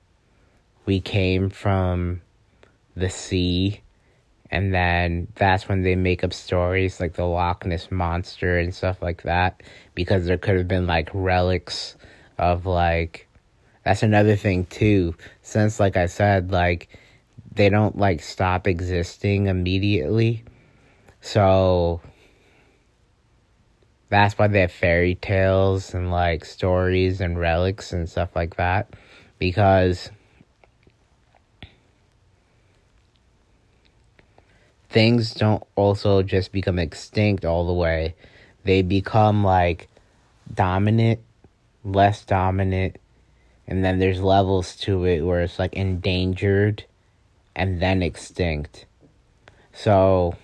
we 0.84 1.00
came 1.00 1.50
from 1.50 2.20
the 2.94 3.10
sea 3.10 3.80
and 4.50 4.72
then 4.72 5.28
that's 5.34 5.68
when 5.68 5.82
they 5.82 5.94
make 5.94 6.24
up 6.24 6.32
stories 6.32 7.00
like 7.00 7.14
the 7.14 7.24
Loch 7.24 7.66
Ness 7.66 7.90
monster 7.90 8.58
and 8.58 8.74
stuff 8.74 9.02
like 9.02 9.22
that 9.22 9.62
because 9.94 10.24
there 10.24 10.38
could 10.38 10.56
have 10.56 10.68
been 10.68 10.86
like 10.86 11.10
relics 11.12 11.96
of 12.38 12.64
like 12.66 13.28
that's 13.84 14.02
another 14.02 14.36
thing 14.36 14.66
too. 14.66 15.14
Since 15.42 15.80
like 15.80 15.96
I 15.96 16.06
said 16.06 16.50
like 16.50 16.88
they 17.54 17.68
don't 17.68 17.96
like 17.98 18.22
stop 18.22 18.66
existing 18.66 19.46
immediately. 19.46 20.44
So 21.20 22.00
that's 24.08 24.38
why 24.38 24.46
they 24.46 24.60
have 24.60 24.72
fairy 24.72 25.14
tales 25.16 25.92
and 25.92 26.10
like 26.10 26.44
stories 26.44 27.20
and 27.20 27.38
relics 27.38 27.92
and 27.92 28.08
stuff 28.08 28.34
like 28.34 28.56
that 28.56 28.94
because 29.38 30.10
things 34.88 35.34
don't 35.34 35.62
also 35.76 36.22
just 36.22 36.52
become 36.52 36.78
extinct 36.78 37.44
all 37.44 37.66
the 37.66 37.72
way. 37.72 38.14
They 38.64 38.82
become 38.82 39.44
like 39.44 39.88
dominant, 40.52 41.20
less 41.84 42.24
dominant, 42.24 42.96
and 43.66 43.84
then 43.84 43.98
there's 43.98 44.20
levels 44.20 44.76
to 44.76 45.04
it 45.04 45.20
where 45.22 45.42
it's 45.42 45.58
like 45.58 45.74
endangered 45.74 46.84
and 47.54 47.80
then 47.80 48.02
extinct. 48.02 48.86
So 49.72 50.36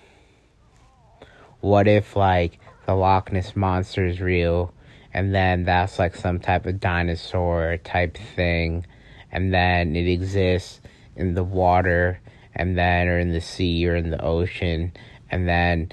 what 1.61 1.87
if 1.87 2.15
like 2.15 2.59
the 2.85 2.93
Loch 2.93 3.31
Ness 3.31 3.55
monster 3.55 4.05
is 4.05 4.21
real 4.21 4.71
and 5.13 5.33
then 5.33 5.63
that's 5.63 5.97
like 5.97 6.15
some 6.15 6.39
type 6.39 6.65
of 6.65 6.79
dinosaur 6.79 7.77
type 7.83 8.17
thing 8.35 8.85
and 9.31 9.53
then 9.53 9.95
it 9.95 10.07
exists 10.07 10.81
in 11.15 11.33
the 11.33 11.43
water 11.43 12.19
and 12.55 12.77
then 12.77 13.07
or 13.07 13.19
in 13.19 13.31
the 13.31 13.41
sea 13.41 13.87
or 13.87 13.95
in 13.95 14.09
the 14.09 14.21
ocean 14.23 14.91
and 15.29 15.47
then 15.47 15.91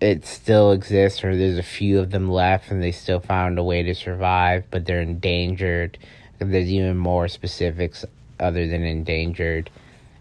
it 0.00 0.24
still 0.24 0.72
exists 0.72 1.22
or 1.22 1.36
there's 1.36 1.58
a 1.58 1.62
few 1.62 1.98
of 1.98 2.10
them 2.10 2.30
left 2.30 2.70
and 2.70 2.82
they 2.82 2.92
still 2.92 3.20
found 3.20 3.58
a 3.58 3.62
way 3.62 3.82
to 3.82 3.94
survive 3.94 4.64
but 4.70 4.84
they're 4.86 5.02
endangered 5.02 5.98
there's 6.38 6.70
even 6.70 6.96
more 6.96 7.28
specifics 7.28 8.04
other 8.38 8.66
than 8.66 8.82
endangered 8.82 9.70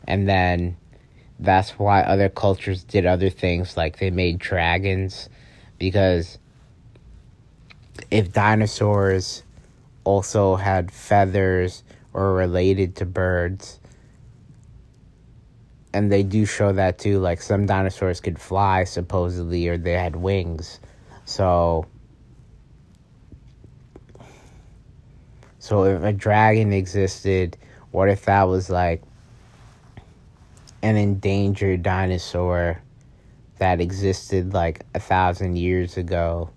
and 0.08 0.28
then 0.28 0.76
that's 1.40 1.72
why 1.80 2.02
other 2.02 2.28
cultures 2.28 2.84
did 2.84 3.06
other 3.06 3.30
things 3.30 3.78
like 3.78 4.00
they 4.00 4.10
made 4.10 4.38
dragons 4.38 5.30
because 5.78 6.38
if 8.12 8.34
dinosaurs 8.34 9.44
also 10.04 10.56
had 10.56 10.92
feathers 10.92 11.84
or 12.14 12.34
related 12.34 12.96
to 12.96 13.06
birds. 13.06 13.80
And 15.93 16.12
they 16.12 16.23
do 16.23 16.45
show 16.45 16.71
that 16.73 16.99
too. 16.99 17.19
Like 17.19 17.41
some 17.41 17.65
dinosaurs 17.65 18.21
could 18.21 18.39
fly, 18.39 18.84
supposedly, 18.84 19.67
or 19.67 19.78
they 19.78 19.93
had 19.93 20.15
wings. 20.15 20.80
So. 21.25 21.86
So 25.60 25.84
if 25.84 26.04
a 26.04 26.13
dragon 26.13 26.73
existed, 26.73 27.58
what 27.91 28.10
if 28.10 28.25
that 28.25 28.43
was 28.43 28.69
like 28.69 29.04
an 30.82 30.95
endangered 30.95 31.84
dinosaur 31.84 32.82
that 33.58 33.82
existed 33.82 34.54
like 34.54 34.86
a 34.95 34.99
thousand 34.99 35.58
years 35.58 35.97
ago 35.97 36.49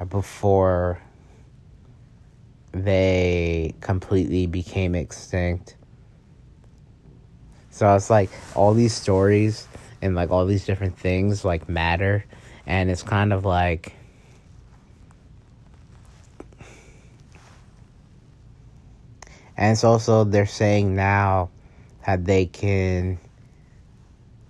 or 0.00 0.06
before 0.06 1.00
they 2.72 3.74
completely 3.80 4.46
became 4.46 4.94
extinct. 4.94 5.76
So 7.76 7.94
it's 7.94 8.08
like 8.08 8.30
all 8.54 8.72
these 8.72 8.94
stories 8.94 9.68
and 10.00 10.14
like 10.14 10.30
all 10.30 10.46
these 10.46 10.64
different 10.64 10.98
things 10.98 11.44
like 11.44 11.68
matter. 11.68 12.24
And 12.66 12.90
it's 12.90 13.02
kind 13.02 13.34
of 13.34 13.44
like 13.44 13.92
and 19.58 19.72
it's 19.72 19.84
also 19.84 20.24
they're 20.24 20.46
saying 20.46 20.96
now 20.96 21.50
that 22.06 22.24
they 22.24 22.46
can 22.46 23.18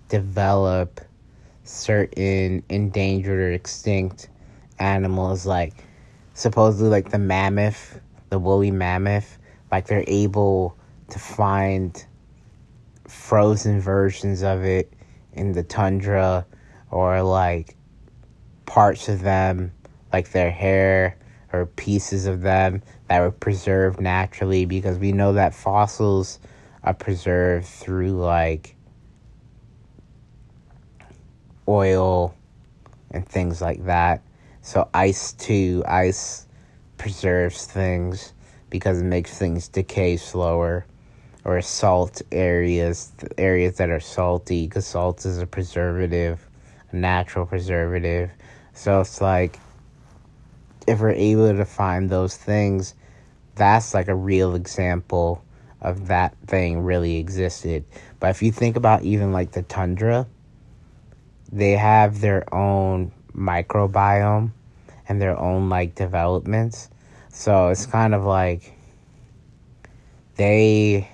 develop 0.07 1.01
certain 1.65 2.63
endangered 2.69 3.39
or 3.39 3.51
extinct 3.51 4.29
animals 4.79 5.45
like 5.45 5.73
supposedly 6.33 6.89
like 6.89 7.11
the 7.11 7.19
mammoth 7.19 7.99
the 8.29 8.39
woolly 8.39 8.71
mammoth. 8.71 9.37
Like 9.69 9.87
they're 9.87 10.05
able 10.07 10.77
to 11.09 11.19
find 11.19 12.05
frozen 13.27 13.81
versions 13.81 14.41
of 14.41 14.63
it 14.63 14.93
in 15.33 15.51
the 15.51 15.61
tundra 15.61 16.45
or 16.89 17.21
like 17.21 17.75
parts 18.65 19.09
of 19.09 19.19
them 19.19 19.69
like 20.13 20.31
their 20.31 20.49
hair 20.49 21.17
or 21.51 21.65
pieces 21.65 22.25
of 22.25 22.39
them 22.39 22.81
that 23.09 23.19
were 23.19 23.29
preserved 23.29 23.99
naturally 23.99 24.63
because 24.63 24.97
we 24.97 25.11
know 25.11 25.33
that 25.33 25.53
fossils 25.53 26.39
are 26.85 26.93
preserved 26.93 27.65
through 27.65 28.11
like 28.11 28.77
oil 31.67 32.33
and 33.11 33.27
things 33.27 33.59
like 33.59 33.83
that. 33.83 34.21
So 34.61 34.87
ice 34.93 35.33
too, 35.33 35.83
ice 35.85 36.47
preserves 36.97 37.65
things 37.65 38.31
because 38.69 39.01
it 39.01 39.05
makes 39.05 39.37
things 39.37 39.67
decay 39.67 40.15
slower. 40.15 40.85
Or 41.47 41.61
salt 41.61 42.21
areas, 42.29 43.13
areas 43.37 43.77
that 43.77 43.89
are 43.89 44.01
salty, 44.01 44.67
because 44.67 44.85
salt 44.85 45.25
is 45.25 45.37
a 45.37 45.47
preservative, 45.47 46.45
a 46.91 46.95
natural 46.97 47.45
preservative. 47.45 48.29
So 48.73 48.99
it's 48.99 49.21
like, 49.21 49.57
if 50.87 50.99
we're 50.99 51.11
able 51.11 51.55
to 51.55 51.63
find 51.63 52.09
those 52.09 52.35
things, 52.35 52.95
that's 53.55 53.93
like 53.93 54.09
a 54.09 54.13
real 54.13 54.55
example 54.55 55.41
of 55.79 56.07
that 56.07 56.35
thing 56.47 56.81
really 56.81 57.15
existed. 57.15 57.85
But 58.19 58.31
if 58.31 58.43
you 58.43 58.51
think 58.51 58.75
about 58.75 59.03
even 59.03 59.31
like 59.31 59.53
the 59.53 59.63
tundra, 59.63 60.27
they 61.49 61.71
have 61.71 62.19
their 62.19 62.53
own 62.53 63.13
microbiome 63.33 64.51
and 65.07 65.21
their 65.21 65.39
own 65.39 65.69
like 65.69 65.95
developments. 65.95 66.89
So 67.29 67.69
it's 67.69 67.85
kind 67.85 68.13
of 68.13 68.25
like 68.25 68.73
they 70.35 71.09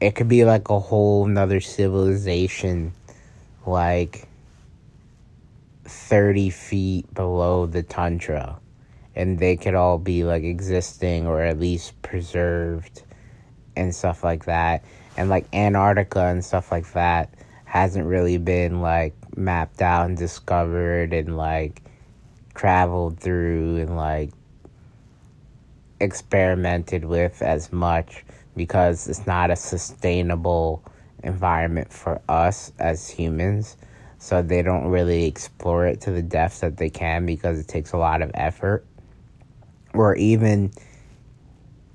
it 0.00 0.14
could 0.14 0.28
be 0.28 0.44
like 0.44 0.68
a 0.70 0.78
whole 0.78 1.26
another 1.26 1.60
civilization 1.60 2.92
like 3.66 4.26
30 5.84 6.50
feet 6.50 7.12
below 7.14 7.66
the 7.66 7.82
tundra 7.82 8.58
and 9.14 9.38
they 9.38 9.56
could 9.56 9.74
all 9.74 9.98
be 9.98 10.24
like 10.24 10.42
existing 10.42 11.26
or 11.26 11.42
at 11.42 11.58
least 11.58 12.00
preserved 12.02 13.02
and 13.76 13.94
stuff 13.94 14.22
like 14.24 14.44
that. 14.44 14.84
And 15.16 15.28
like 15.28 15.46
antarctica 15.52 16.26
and 16.26 16.44
stuff 16.44 16.70
like 16.70 16.90
that 16.92 17.34
hasn't 17.64 18.06
really 18.06 18.38
been 18.38 18.80
like 18.80 19.14
mapped 19.36 19.82
out 19.82 20.06
and 20.06 20.16
discovered 20.16 21.12
and 21.12 21.36
like 21.36 21.82
traveled 22.54 23.20
through 23.20 23.76
and 23.76 23.96
like 23.96 24.30
experimented 26.00 27.04
with 27.04 27.42
as 27.42 27.72
much 27.72 28.24
because 28.60 29.08
it's 29.08 29.26
not 29.26 29.50
a 29.50 29.56
sustainable 29.56 30.84
environment 31.24 31.90
for 31.90 32.20
us 32.28 32.72
as 32.78 33.08
humans. 33.08 33.78
So 34.18 34.42
they 34.42 34.60
don't 34.60 34.88
really 34.88 35.24
explore 35.24 35.86
it 35.86 36.02
to 36.02 36.10
the 36.10 36.20
depths 36.20 36.60
that 36.60 36.76
they 36.76 36.90
can 36.90 37.24
because 37.24 37.58
it 37.58 37.68
takes 37.68 37.92
a 37.92 37.96
lot 37.96 38.20
of 38.20 38.30
effort. 38.34 38.84
Or 39.94 40.14
even 40.16 40.72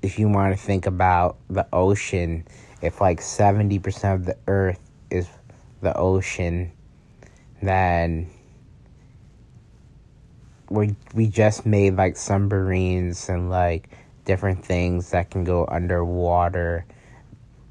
if 0.02 0.18
you 0.18 0.28
want 0.28 0.56
to 0.56 0.60
think 0.60 0.86
about 0.86 1.36
the 1.48 1.64
ocean, 1.72 2.44
if 2.82 3.00
like 3.00 3.20
70% 3.20 4.12
of 4.12 4.24
the 4.24 4.36
earth 4.48 4.80
is 5.08 5.28
the 5.82 5.96
ocean, 5.96 6.72
then 7.62 8.28
we 10.68 10.96
we 11.14 11.28
just 11.28 11.64
made 11.64 11.94
like 11.94 12.16
submarines 12.16 13.28
and 13.28 13.50
like 13.50 13.88
different 14.26 14.62
things 14.62 15.10
that 15.10 15.30
can 15.30 15.44
go 15.44 15.66
underwater 15.66 16.84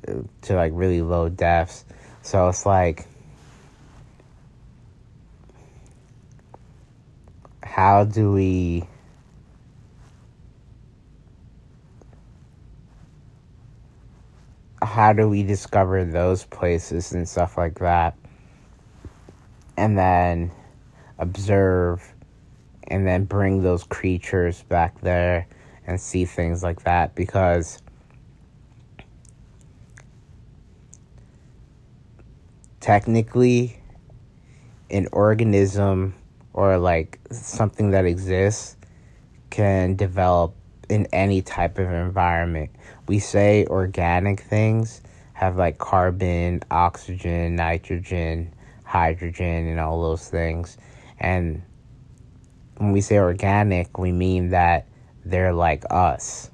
uh, 0.08 0.14
to 0.42 0.56
like 0.56 0.72
really 0.74 1.04
low 1.04 1.30
depths. 1.30 1.86
So 2.24 2.50
it's 2.50 2.66
like 2.66 3.06
how 7.64 8.06
do 8.06 8.32
we 8.32 8.84
how 14.82 15.14
do 15.14 15.28
we 15.28 15.44
discover 15.44 16.06
those 16.06 16.46
places 16.46 17.12
and 17.12 17.28
stuff 17.28 17.58
like 17.58 17.80
that? 17.80 18.16
And 19.78 19.98
then 19.98 20.52
observe 21.20 22.14
and 22.88 23.06
then 23.06 23.26
bring 23.26 23.62
those 23.62 23.84
creatures 23.84 24.64
back 24.64 25.02
there 25.02 25.48
and 25.88 26.00
see 26.00 26.26
things 26.26 26.64
like 26.64 26.84
that 26.84 27.16
because 27.16 27.82
technically 32.80 33.80
an 34.90 35.08
organism 35.12 36.14
or 36.54 36.78
like 36.78 37.20
something 37.32 37.92
that 37.92 38.06
exists 38.06 38.78
can 39.50 39.96
develop 39.96 40.54
in 40.90 41.08
any 41.08 41.42
type 41.42 41.78
of 41.80 41.90
environment. 41.90 42.70
We 43.08 43.20
say 43.20 43.66
organic 43.68 44.40
things 44.42 45.02
have 45.34 45.58
like 45.58 45.78
carbon, 45.78 46.62
oxygen, 46.72 47.56
nitrogen, 47.56 48.54
hydrogen, 48.84 49.68
and 49.68 49.80
all 49.80 50.02
those 50.02 50.30
things. 50.30 50.78
And 51.20 51.62
when 52.78 52.92
we 52.92 53.02
say 53.02 53.18
organic, 53.18 53.98
we 53.98 54.12
mean 54.12 54.50
that 54.50 54.88
they're 55.26 55.54
like 55.54 55.84
us 55.90 56.50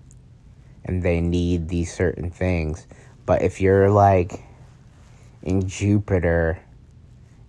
and 0.86 1.03
they 1.03 1.21
need 1.21 1.67
these 1.67 1.93
certain 1.93 2.31
things. 2.31 2.88
But 3.25 3.43
if 3.43 3.62
you're 3.62 3.91
like 3.91 4.43
in 5.43 5.67
Jupiter 5.67 6.60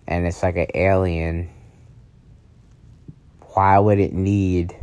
and 0.07 0.27
it's 0.27 0.43
like 0.43 0.57
an 0.57 0.67
alien, 0.75 1.49
why 3.53 3.79
would 3.79 3.99
it 3.99 4.13
need 4.13 4.75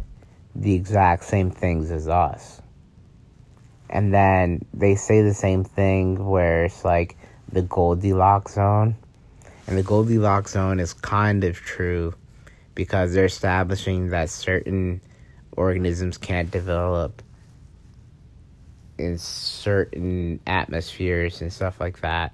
the 0.54 0.74
exact 0.74 1.24
same 1.24 1.50
things 1.50 1.90
as 1.90 2.08
us. 2.08 2.60
And 3.88 4.14
then 4.14 4.64
they 4.72 4.94
say 4.94 5.22
the 5.22 5.34
same 5.34 5.64
thing 5.64 6.26
where 6.26 6.64
it's 6.64 6.84
like 6.84 7.16
the 7.50 7.62
Goldilocks 7.62 8.54
zone. 8.54 8.96
And 9.66 9.78
the 9.78 9.82
Goldilocks 9.82 10.52
zone 10.52 10.80
is 10.80 10.92
kind 10.92 11.44
of 11.44 11.56
true 11.56 12.14
because 12.74 13.14
they're 13.14 13.24
establishing 13.24 14.10
that 14.10 14.30
certain 14.30 15.00
organisms 15.56 16.18
can't 16.18 16.50
develop 16.50 17.22
in 18.98 19.18
certain 19.18 20.40
atmospheres 20.46 21.40
and 21.40 21.52
stuff 21.52 21.80
like 21.80 22.00
that. 22.00 22.32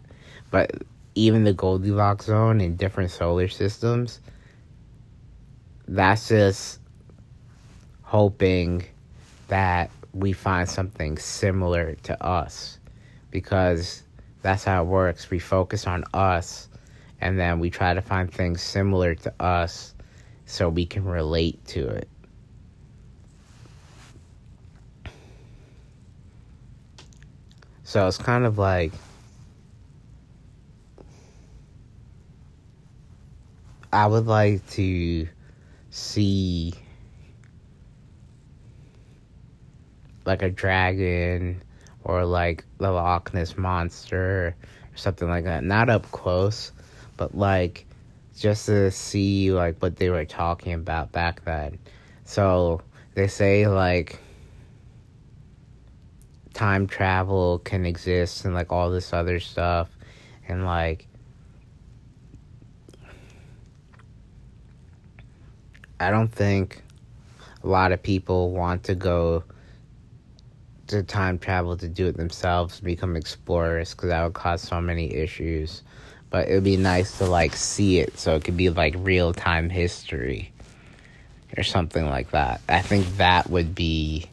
But 0.51 0.83
even 1.15 1.45
the 1.45 1.53
Goldilocks 1.53 2.27
zone 2.27 2.61
in 2.61 2.77
different 2.77 3.11
solar 3.11 3.49
systems, 3.49 4.21
that's 5.89 6.29
just 6.29 6.81
hoping 8.03 8.85
that 9.49 9.91
we 10.13 10.33
find 10.33 10.69
something 10.69 11.19
similar 11.19 11.95
to 12.03 12.23
us 12.25 12.79
because 13.31 14.03
that's 14.43 14.65
how 14.65 14.83
it 14.83 14.87
works. 14.87 15.31
We 15.31 15.39
focus 15.39 15.87
on 15.87 16.05
us 16.15 16.69
and 17.21 17.39
then 17.39 17.61
we 17.61 17.71
try 17.71 17.95
to 17.95 18.03
find 18.03 18.33
things 18.33 18.63
similar 18.63 19.15
to 19.15 19.35
us 19.41 19.95
so 20.47 20.69
we 20.69 20.87
can 20.87 21.05
relate 21.05 21.65
to 21.67 21.87
it. 21.89 22.09
So 27.97 28.07
it's 28.07 28.19
kind 28.19 28.45
of 28.45 28.59
like 28.59 28.93
I 33.91 34.07
would 34.07 34.27
like 34.27 34.69
to 34.73 35.27
see 35.89 36.75
like 40.27 40.43
a 40.43 40.51
dragon 40.51 41.63
or 42.05 42.27
like 42.27 42.67
the 42.77 42.91
Loch 42.91 43.33
Ness 43.33 43.57
monster 43.57 44.49
or 44.49 44.55
something 44.95 45.31
like 45.31 45.45
that. 45.45 45.65
Not 45.65 45.89
up 45.89 46.03
close, 46.13 46.73
but 47.17 47.35
like 47.35 47.87
just 48.37 48.67
to 48.67 48.91
see 48.91 49.53
like 49.53 49.79
what 49.79 49.97
they 49.97 50.11
were 50.11 50.27
talking 50.27 50.75
about 50.75 51.13
back 51.13 51.47
then. 51.47 51.79
So 52.27 52.83
they 53.15 53.27
say 53.27 53.67
like 53.67 54.21
time 56.57 56.87
travel 56.87 57.59
can 57.59 57.85
exist 57.85 58.47
and 58.47 58.55
like 58.55 58.73
all 58.73 58.91
this 58.91 59.13
other 59.13 59.39
stuff 59.39 59.91
and 60.49 60.65
like 60.65 61.07
I 66.01 66.11
don't 66.11 66.33
think 66.33 66.83
a 67.63 67.67
lot 67.67 67.93
of 67.93 68.03
people 68.03 68.53
want 68.53 68.85
to 68.85 68.95
go 68.95 69.45
to 70.87 71.03
time 71.03 71.39
travel 71.39 71.77
to 71.77 71.89
do 71.89 72.07
it 72.07 72.17
themselves, 72.17 72.81
become 72.81 73.17
explorers, 73.17 73.93
because 73.93 74.09
that 74.09 74.23
would 74.23 74.35
cause 74.35 74.63
so 74.63 74.81
many 74.81 75.13
issues. 75.13 75.83
But 76.31 76.49
it 76.49 76.55
would 76.55 76.65
be 76.65 76.77
nice 76.77 77.19
to 77.19 77.27
like 77.27 77.55
see 77.55 77.99
it, 77.99 78.19
so 78.19 78.35
it 78.35 78.45
could 78.45 78.57
be 78.57 78.71
like 78.71 78.95
real 78.99 79.33
time 79.33 79.69
history 79.69 80.53
or 81.57 81.63
something 81.63 82.07
like 82.09 82.31
that. 82.31 82.61
I 82.69 82.81
think 82.81 83.17
that 83.17 83.51
would 83.51 83.75
be 83.75 84.27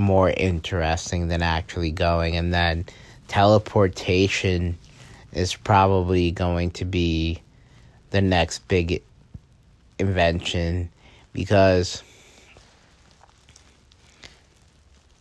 more 0.00 0.30
interesting 0.30 1.28
than 1.28 1.42
actually 1.42 1.90
going. 1.90 2.36
And 2.36 2.52
then 2.52 2.86
teleportation 3.28 4.76
is 5.32 5.54
probably 5.54 6.32
going 6.32 6.72
to 6.72 6.84
be 6.84 7.40
the 8.10 8.20
next 8.20 8.66
big 8.66 9.02
invention 9.98 10.90
because 11.32 12.02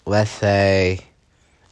let's 0.06 0.32
say 0.32 1.00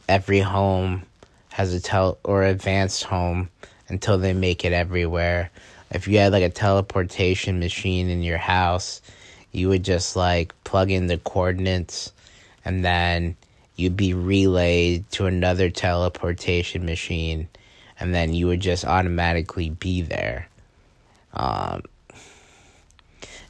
every 0.08 0.40
home 0.40 1.02
has 1.48 1.74
a 1.74 1.80
tel 1.80 2.18
or 2.22 2.44
advanced 2.44 3.02
home 3.02 3.50
until 3.88 4.18
they 4.18 4.32
make 4.32 4.64
it 4.64 4.72
everywhere. 4.72 5.50
If 5.90 6.06
you 6.06 6.18
had 6.18 6.32
like 6.32 6.44
a 6.44 6.50
teleportation 6.50 7.58
machine 7.58 8.08
in 8.08 8.22
your 8.22 8.38
house, 8.38 9.00
you 9.50 9.68
would 9.68 9.82
just 9.82 10.14
like 10.14 10.52
plug 10.64 10.90
in 10.90 11.08
the 11.08 11.18
coordinates 11.18 12.12
and 12.68 12.84
then 12.84 13.34
you'd 13.76 13.96
be 13.96 14.12
relayed 14.12 15.10
to 15.10 15.24
another 15.24 15.70
teleportation 15.70 16.84
machine 16.84 17.48
and 17.98 18.14
then 18.14 18.34
you 18.34 18.46
would 18.46 18.60
just 18.60 18.84
automatically 18.84 19.70
be 19.70 20.02
there. 20.02 20.46
Um, 21.32 21.84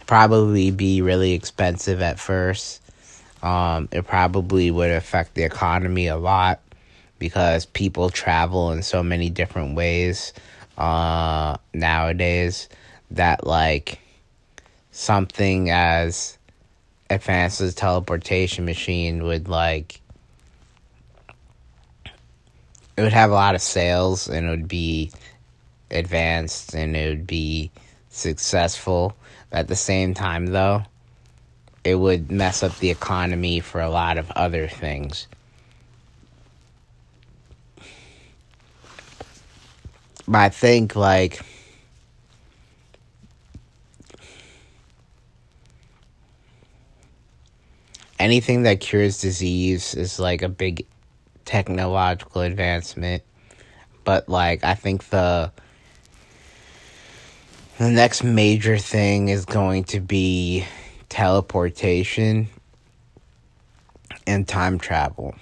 probably 0.07 0.71
be 0.71 1.03
really 1.03 1.33
expensive 1.33 2.01
at 2.01 2.21
first. 2.21 2.81
Um, 3.43 3.89
it 3.91 4.07
probably 4.07 4.71
would 4.71 4.93
affect 4.93 5.35
the 5.35 5.43
economy 5.43 6.07
a 6.07 6.17
lot 6.17 6.61
because 7.19 7.67
people 7.67 8.11
travel 8.11 8.71
in 8.71 8.85
so 8.85 9.03
many 9.03 9.31
different 9.31 9.75
ways 9.75 10.33
uh, 10.79 11.57
nowadays 11.75 12.69
that 13.11 13.45
like 13.45 13.99
something 14.93 15.71
as 15.71 16.38
advanced 17.11 17.61
as 17.61 17.75
teleportation 17.75 18.65
machine 18.65 19.25
would 19.25 19.49
like 19.49 20.01
it 22.97 23.03
would 23.03 23.13
have 23.13 23.31
a 23.31 23.35
lot 23.35 23.55
of 23.55 23.63
sales 23.63 24.29
and 24.29 24.47
it 24.47 24.51
would 24.51 24.69
be 24.69 25.11
advanced 25.91 26.75
and 26.75 26.97
it 26.97 27.09
would 27.09 27.27
be 27.27 27.71
successful 28.11 29.15
at 29.53 29.69
the 29.69 29.77
same 29.77 30.15
time, 30.15 30.47
though, 30.47 30.83
it 31.85 31.95
would 31.95 32.31
mess 32.31 32.63
up 32.63 32.77
the 32.79 32.91
economy 32.91 33.61
for 33.61 33.81
a 33.81 33.89
lot 33.89 34.19
of 34.19 34.31
other 34.33 34.67
things. 34.67 35.27
But 40.27 40.39
I 40.39 40.49
think, 40.51 40.95
like, 40.95 41.41
anything 48.19 48.63
that 48.63 48.81
cures 48.81 49.21
disease 49.21 49.95
is 49.95 50.19
like 50.19 50.43
a 50.43 50.49
big 50.49 50.87
technological 51.45 52.43
advancement. 52.43 53.23
But, 54.05 54.29
like, 54.29 54.65
I 54.65 54.75
think 54.75 55.09
the 55.11 55.53
the 57.79 57.91
next 57.91 58.25
major 58.25 58.77
thing 58.77 59.29
is 59.29 59.45
going 59.45 59.85
to 59.85 60.01
be 60.01 60.67
teleportation 61.09 62.49
and 64.27 64.49
time 64.49 64.79
travel. 64.79 65.35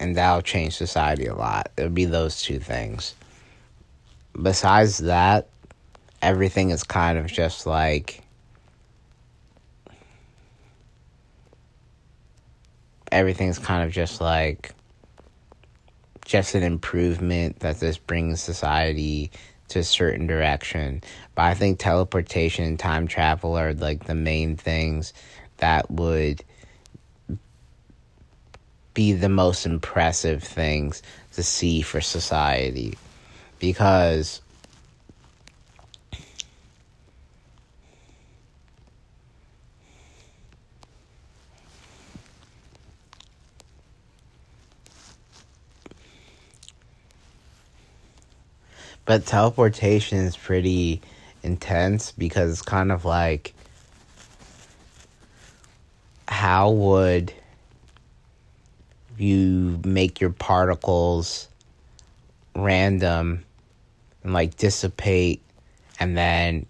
And 0.00 0.16
that'll 0.16 0.42
change 0.42 0.74
society 0.74 1.26
a 1.26 1.34
lot. 1.34 1.70
It'll 1.76 1.90
be 1.90 2.06
those 2.06 2.42
two 2.42 2.58
things. 2.58 3.14
Besides 4.40 4.98
that, 4.98 5.48
everything 6.22 6.70
is 6.70 6.82
kind 6.82 7.18
of 7.18 7.26
just 7.26 7.66
like 7.66 8.22
everything's 13.12 13.58
kind 13.58 13.84
of 13.84 13.92
just 13.92 14.20
like 14.20 14.74
just 16.24 16.54
an 16.54 16.62
improvement 16.62 17.60
that 17.60 17.78
this 17.78 17.98
brings 17.98 18.40
society 18.40 19.30
to 19.68 19.80
a 19.80 19.84
certain 19.84 20.26
direction. 20.26 21.02
But 21.34 21.42
I 21.42 21.54
think 21.54 21.78
teleportation 21.78 22.64
and 22.64 22.78
time 22.78 23.06
travel 23.06 23.56
are 23.56 23.74
like 23.74 24.04
the 24.04 24.14
main 24.14 24.56
things 24.56 25.12
that 25.58 25.90
would 25.90 26.42
be 28.94 29.12
the 29.12 29.28
most 29.28 29.66
impressive 29.66 30.42
things 30.42 31.02
to 31.32 31.42
see 31.42 31.82
for 31.82 32.00
society. 32.00 32.96
Because 33.58 34.42
But 49.04 49.26
teleportation 49.26 50.18
is 50.18 50.36
pretty 50.36 51.00
intense 51.42 52.12
because 52.12 52.52
it's 52.52 52.62
kind 52.62 52.92
of 52.92 53.04
like 53.04 53.54
how 56.28 56.70
would 56.70 57.32
you 59.18 59.80
make 59.84 60.20
your 60.20 60.30
particles 60.30 61.48
random 62.54 63.44
and 64.22 64.32
like 64.32 64.56
dissipate 64.56 65.42
and 65.98 66.16
then 66.16 66.66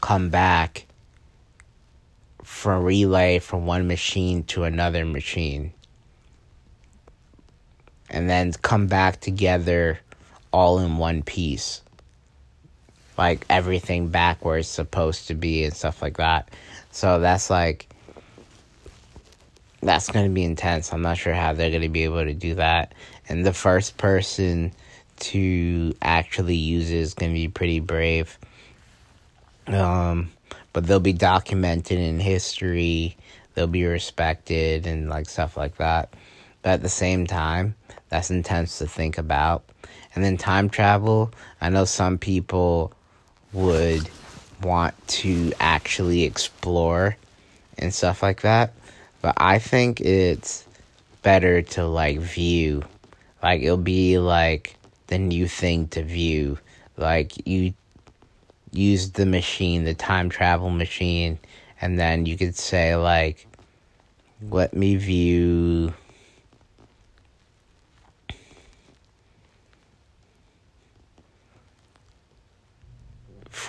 come 0.00 0.28
back 0.28 0.86
a 2.74 2.80
relay 2.80 3.38
from 3.38 3.64
one 3.64 3.86
machine 3.86 4.42
to 4.44 4.64
another 4.64 5.04
machine? 5.04 5.72
And 8.10 8.28
then 8.28 8.52
come 8.54 8.88
back 8.88 9.20
together 9.20 10.00
all 10.52 10.78
in 10.78 10.98
one 10.98 11.22
piece. 11.22 11.82
Like 13.18 13.44
everything 13.50 14.08
back 14.08 14.44
where 14.44 14.58
it's 14.58 14.68
supposed 14.68 15.28
to 15.28 15.34
be 15.34 15.64
and 15.64 15.74
stuff 15.74 16.00
like 16.00 16.16
that. 16.16 16.48
So 16.90 17.20
that's 17.20 17.50
like 17.50 17.88
that's 19.82 20.10
going 20.10 20.26
to 20.26 20.32
be 20.32 20.44
intense. 20.44 20.92
I'm 20.92 21.02
not 21.02 21.16
sure 21.16 21.34
how 21.34 21.52
they're 21.52 21.70
going 21.70 21.82
to 21.82 21.88
be 21.88 22.04
able 22.04 22.24
to 22.24 22.34
do 22.34 22.54
that. 22.56 22.94
And 23.28 23.44
the 23.44 23.52
first 23.52 23.96
person 23.96 24.72
to 25.20 25.94
actually 26.02 26.56
use 26.56 26.90
it 26.90 26.96
is 26.96 27.14
going 27.14 27.30
to 27.30 27.34
be 27.34 27.48
pretty 27.48 27.80
brave. 27.80 28.38
Um, 29.66 30.32
but 30.72 30.86
they'll 30.86 31.00
be 31.00 31.12
documented 31.12 31.98
in 31.98 32.20
history. 32.20 33.16
They'll 33.54 33.66
be 33.66 33.84
respected 33.84 34.86
and 34.86 35.08
like 35.08 35.28
stuff 35.28 35.56
like 35.56 35.76
that. 35.76 36.14
But 36.62 36.70
at 36.70 36.82
the 36.82 36.88
same 36.88 37.26
time, 37.26 37.74
that's 38.08 38.30
intense 38.30 38.78
to 38.78 38.86
think 38.86 39.18
about. 39.18 39.64
And 40.14 40.24
then 40.24 40.36
time 40.36 40.68
travel, 40.68 41.32
I 41.60 41.68
know 41.70 41.84
some 41.84 42.18
people 42.18 42.92
would 43.52 44.08
want 44.62 44.94
to 45.08 45.52
actually 45.60 46.24
explore 46.24 47.16
and 47.78 47.94
stuff 47.94 48.22
like 48.22 48.42
that. 48.42 48.72
But 49.22 49.34
I 49.36 49.58
think 49.58 50.00
it's 50.00 50.66
better 51.22 51.62
to 51.62 51.86
like 51.86 52.18
view. 52.18 52.82
Like 53.42 53.62
it'll 53.62 53.76
be 53.76 54.18
like 54.18 54.76
the 55.06 55.18
new 55.18 55.46
thing 55.46 55.88
to 55.88 56.02
view. 56.02 56.58
Like 56.96 57.46
you 57.46 57.74
use 58.72 59.10
the 59.10 59.26
machine, 59.26 59.84
the 59.84 59.94
time 59.94 60.28
travel 60.28 60.70
machine, 60.70 61.38
and 61.80 61.98
then 61.98 62.26
you 62.26 62.36
could 62.36 62.56
say 62.56 62.96
like 62.96 63.46
let 64.48 64.74
me 64.74 64.96
view 64.96 65.92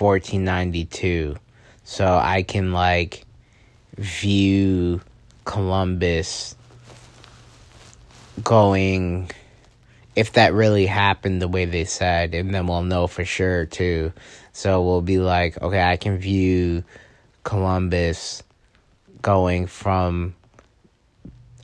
1492. 0.02 1.36
So 1.84 2.06
I 2.06 2.42
can 2.42 2.72
like 2.72 3.24
view 3.96 5.00
Columbus 5.44 6.56
going 8.42 9.30
if 10.14 10.32
that 10.32 10.52
really 10.52 10.86
happened 10.86 11.40
the 11.40 11.48
way 11.48 11.64
they 11.64 11.84
said, 11.84 12.34
and 12.34 12.54
then 12.54 12.66
we'll 12.66 12.82
know 12.82 13.06
for 13.06 13.24
sure 13.24 13.64
too. 13.64 14.12
So 14.52 14.82
we'll 14.82 15.00
be 15.00 15.18
like, 15.18 15.60
okay, 15.62 15.82
I 15.82 15.96
can 15.96 16.18
view 16.18 16.84
Columbus 17.44 18.42
going 19.22 19.66
from 19.66 20.34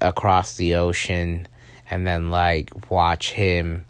across 0.01 0.57
the 0.57 0.77
ocean 0.77 1.47
and 1.91 2.07
then 2.07 2.31
like 2.31 2.91
watch 2.91 3.33
him 3.33 3.85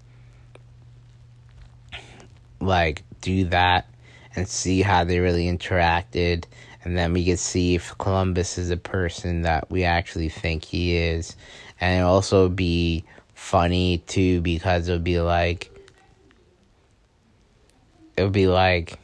like 2.60 3.02
do 3.20 3.44
that 3.44 3.86
and 4.36 4.48
see 4.48 4.82
how 4.82 5.04
they 5.04 5.18
really 5.18 5.46
interacted 5.46 6.44
and 6.84 6.96
then 6.96 7.12
we 7.12 7.24
could 7.24 7.38
see 7.38 7.74
if 7.74 7.96
Columbus 7.98 8.56
is 8.56 8.70
a 8.70 8.76
person 8.76 9.42
that 9.42 9.70
we 9.70 9.84
actually 9.84 10.28
think 10.28 10.64
he 10.64 10.96
is 10.96 11.36
and 11.80 12.00
it 12.00 12.02
also 12.02 12.48
be 12.48 13.04
funny 13.34 13.98
too 14.06 14.40
because 14.40 14.88
it 14.88 14.92
would 14.92 15.04
be 15.04 15.20
like 15.20 15.70
it 18.16 18.22
would 18.22 18.32
be 18.32 18.46
like 18.46 18.98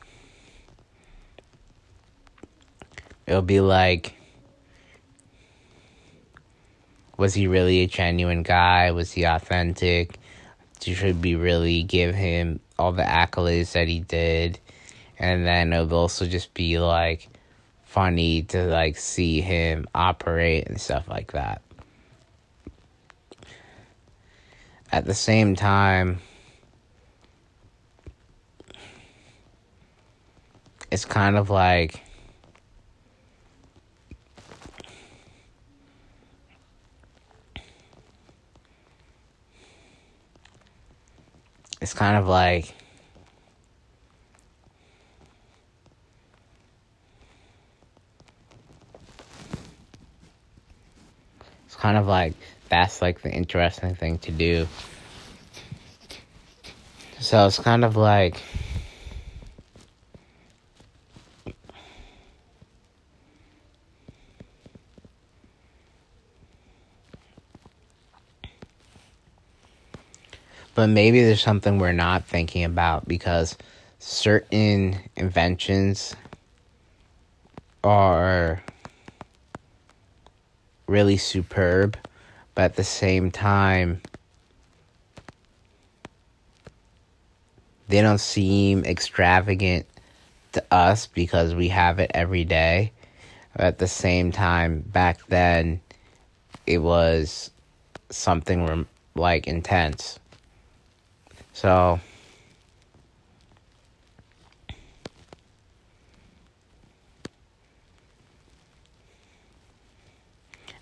it 3.26 3.34
would 3.34 3.46
be 3.46 3.60
like 3.60 4.14
was 7.16 7.34
he 7.34 7.46
really 7.46 7.80
a 7.80 7.86
genuine 7.86 8.42
guy? 8.42 8.90
Was 8.90 9.12
he 9.12 9.24
authentic? 9.24 10.18
Should 10.80 11.22
we 11.22 11.34
really 11.34 11.82
give 11.82 12.14
him 12.14 12.60
all 12.78 12.92
the 12.92 13.02
accolades 13.02 13.72
that 13.72 13.88
he 13.88 14.00
did? 14.00 14.58
And 15.18 15.46
then 15.46 15.72
it'll 15.72 15.94
also 15.94 16.26
just 16.26 16.54
be 16.54 16.78
like 16.78 17.28
funny 17.84 18.42
to 18.42 18.64
like 18.64 18.96
see 18.96 19.40
him 19.40 19.86
operate 19.94 20.66
and 20.68 20.80
stuff 20.80 21.08
like 21.08 21.32
that. 21.32 21.62
At 24.90 25.04
the 25.04 25.14
same 25.14 25.56
time, 25.56 26.20
it's 30.90 31.04
kind 31.04 31.36
of 31.36 31.50
like 31.50 32.04
it's 41.80 41.92
kind 41.92 42.16
of 42.16 42.26
like 42.26 42.74
it's 51.66 51.73
kind 51.84 51.98
of 51.98 52.06
like 52.06 52.32
that's 52.70 53.02
like 53.02 53.20
the 53.20 53.30
interesting 53.30 53.94
thing 53.94 54.16
to 54.16 54.30
do. 54.30 54.66
So 57.20 57.46
it's 57.46 57.58
kind 57.58 57.84
of 57.84 57.94
like 57.94 58.40
But 70.74 70.86
maybe 70.86 71.22
there's 71.22 71.42
something 71.42 71.78
we're 71.78 71.92
not 71.92 72.24
thinking 72.24 72.64
about 72.64 73.06
because 73.06 73.58
certain 73.98 74.98
inventions 75.16 76.16
are 77.84 78.63
really 80.94 81.16
superb, 81.16 81.98
but 82.54 82.62
at 82.62 82.76
the 82.76 82.84
same 82.84 83.32
time, 83.32 84.00
they 87.88 88.00
don't 88.00 88.20
seem 88.20 88.84
extravagant 88.84 89.86
to 90.52 90.62
us 90.70 91.08
because 91.08 91.52
we 91.52 91.66
have 91.66 91.98
it 91.98 92.12
every 92.14 92.44
day. 92.44 92.92
But 93.56 93.66
at 93.66 93.78
the 93.78 93.88
same 93.88 94.30
time, 94.30 94.82
back 94.82 95.26
then, 95.26 95.80
it 96.64 96.78
was 96.78 97.50
something 98.10 98.86
like 99.16 99.48
intense. 99.48 100.20
So 101.54 101.98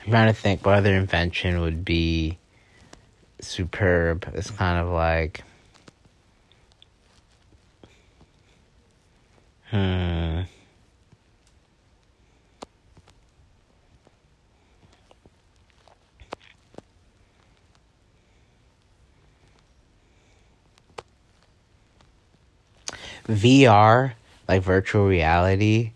I'm 0.04 0.10
trying 0.10 0.26
to 0.28 0.32
think 0.38 0.64
what 0.66 0.74
other 0.76 0.94
invention 0.94 1.60
would 1.60 1.84
be 1.84 2.38
superb. 3.40 4.28
It's 4.34 4.50
kind 4.50 4.78
of 4.80 4.92
like 4.92 5.44
hmm 9.70 10.42
VR, 23.28 24.14
like 24.48 24.62
virtual 24.62 25.06
reality, 25.06 25.92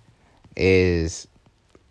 is 0.57 1.27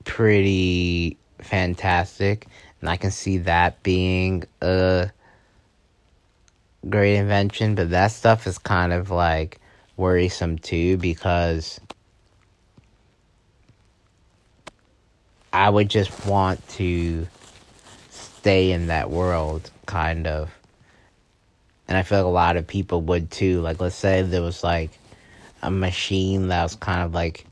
pretty 0.04 1.17
fantastic, 1.45 2.47
and 2.81 2.89
I 2.89 2.97
can 2.97 3.12
see 3.12 3.39
that 3.39 3.81
being 3.84 4.43
a 4.62 5.10
great 6.89 7.15
invention. 7.15 7.75
But 7.75 7.91
that 7.91 8.12
stuff 8.12 8.47
is 8.47 8.58
kind 8.58 8.93
of 8.93 9.12
like 9.12 9.60
worrisome 9.97 10.58
too 10.58 10.97
because 10.97 11.79
I 15.53 15.69
would 15.69 15.89
just 15.89 16.25
want 16.25 16.67
to 16.69 17.27
stay 18.10 18.71
in 18.71 18.88
that 18.88 19.10
world, 19.10 19.71
kind 19.86 20.27
of. 20.27 20.51
And 21.88 21.97
I 21.97 22.03
feel 22.03 22.19
like 22.19 22.25
a 22.25 22.29
lot 22.29 22.58
of 22.58 22.67
people 22.67 23.01
would 23.03 23.31
too. 23.31 23.62
Like, 23.62 23.79
let's 23.79 23.95
say 23.95 24.21
there 24.21 24.41
was 24.41 24.63
like 24.63 24.91
a 25.62 25.71
machine 25.71 26.49
that 26.49 26.63
was 26.63 26.75
kind 26.75 27.03
of 27.03 27.13
like 27.13 27.45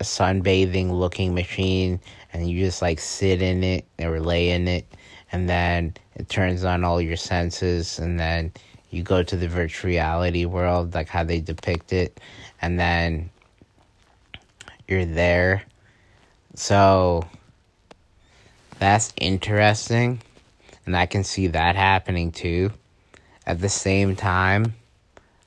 a 0.00 0.04
sunbathing 0.04 0.90
looking 0.90 1.34
machine 1.34 2.00
and 2.32 2.48
you 2.48 2.64
just 2.64 2.82
like 2.82 3.00
sit 3.00 3.42
in 3.42 3.64
it 3.64 3.84
or 3.98 4.20
lay 4.20 4.50
in 4.50 4.68
it 4.68 4.86
and 5.32 5.48
then 5.48 5.94
it 6.14 6.28
turns 6.28 6.64
on 6.64 6.84
all 6.84 7.00
your 7.00 7.16
senses 7.16 7.98
and 7.98 8.18
then 8.18 8.52
you 8.90 9.02
go 9.02 9.22
to 9.22 9.36
the 9.36 9.48
virtual 9.48 9.88
reality 9.88 10.44
world 10.44 10.94
like 10.94 11.08
how 11.08 11.24
they 11.24 11.40
depict 11.40 11.92
it 11.92 12.20
and 12.60 12.78
then 12.78 13.30
you're 14.86 15.04
there. 15.04 15.62
So 16.54 17.26
that's 18.78 19.12
interesting 19.16 20.20
and 20.86 20.96
i 20.96 21.04
can 21.04 21.24
see 21.24 21.48
that 21.48 21.76
happening 21.76 22.32
too. 22.32 22.70
At 23.46 23.60
the 23.60 23.68
same 23.68 24.16
time 24.16 24.74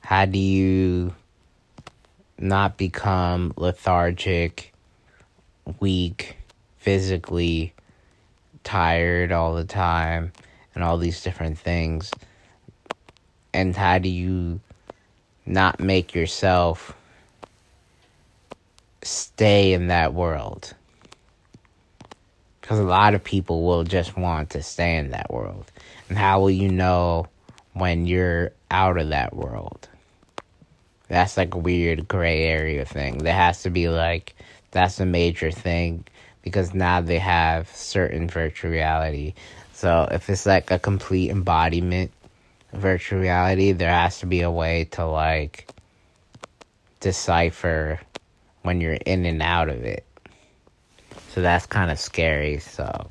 how 0.00 0.24
do 0.26 0.38
you 0.38 1.14
not 2.38 2.76
become 2.76 3.52
lethargic, 3.56 4.72
weak, 5.80 6.36
physically 6.82 7.72
tired 8.64 9.30
all 9.30 9.54
the 9.54 9.64
time, 9.64 10.32
and 10.74 10.82
all 10.82 10.98
these 10.98 11.22
different 11.22 11.58
things. 11.58 12.16
And 13.54 13.76
how 13.76 13.98
do 13.98 14.08
you 14.08 14.60
not 15.46 15.78
make 15.78 16.14
yourself 16.14 16.96
stay 19.02 19.72
in 19.72 19.86
that 19.88 20.12
world? 20.12 20.74
Because 22.60 22.80
a 22.80 22.84
lot 22.84 23.14
of 23.14 23.22
people 23.22 23.62
will 23.64 23.84
just 23.84 24.16
want 24.16 24.50
to 24.50 24.62
stay 24.62 24.96
in 24.96 25.10
that 25.10 25.32
world. 25.32 25.70
And 26.08 26.18
how 26.18 26.40
will 26.40 26.50
you 26.50 26.68
know 26.68 27.28
when 27.74 28.06
you're 28.06 28.50
out 28.70 28.98
of 28.98 29.10
that 29.10 29.34
world? 29.36 29.88
that's 31.12 31.36
like 31.36 31.54
a 31.54 31.58
weird 31.58 32.08
gray 32.08 32.44
area 32.44 32.84
thing. 32.86 33.18
There 33.18 33.34
has 33.34 33.62
to 33.64 33.70
be 33.70 33.88
like 33.88 34.34
that's 34.70 34.98
a 34.98 35.04
major 35.04 35.50
thing 35.50 36.04
because 36.42 36.74
now 36.74 37.00
they 37.00 37.18
have 37.18 37.68
certain 37.74 38.28
virtual 38.28 38.70
reality. 38.70 39.34
So 39.72 40.08
if 40.10 40.28
it's 40.28 40.46
like 40.46 40.70
a 40.70 40.78
complete 40.78 41.30
embodiment 41.30 42.10
virtual 42.72 43.20
reality, 43.20 43.72
there 43.72 43.92
has 43.92 44.20
to 44.20 44.26
be 44.26 44.42
a 44.42 44.50
way 44.50 44.84
to 44.92 45.06
like 45.06 45.66
decipher 47.00 48.00
when 48.62 48.80
you're 48.80 48.92
in 48.94 49.24
and 49.26 49.42
out 49.42 49.68
of 49.68 49.84
it. 49.84 50.04
So 51.30 51.42
that's 51.42 51.66
kind 51.66 51.90
of 51.90 51.98
scary. 51.98 52.58
So 52.58 53.08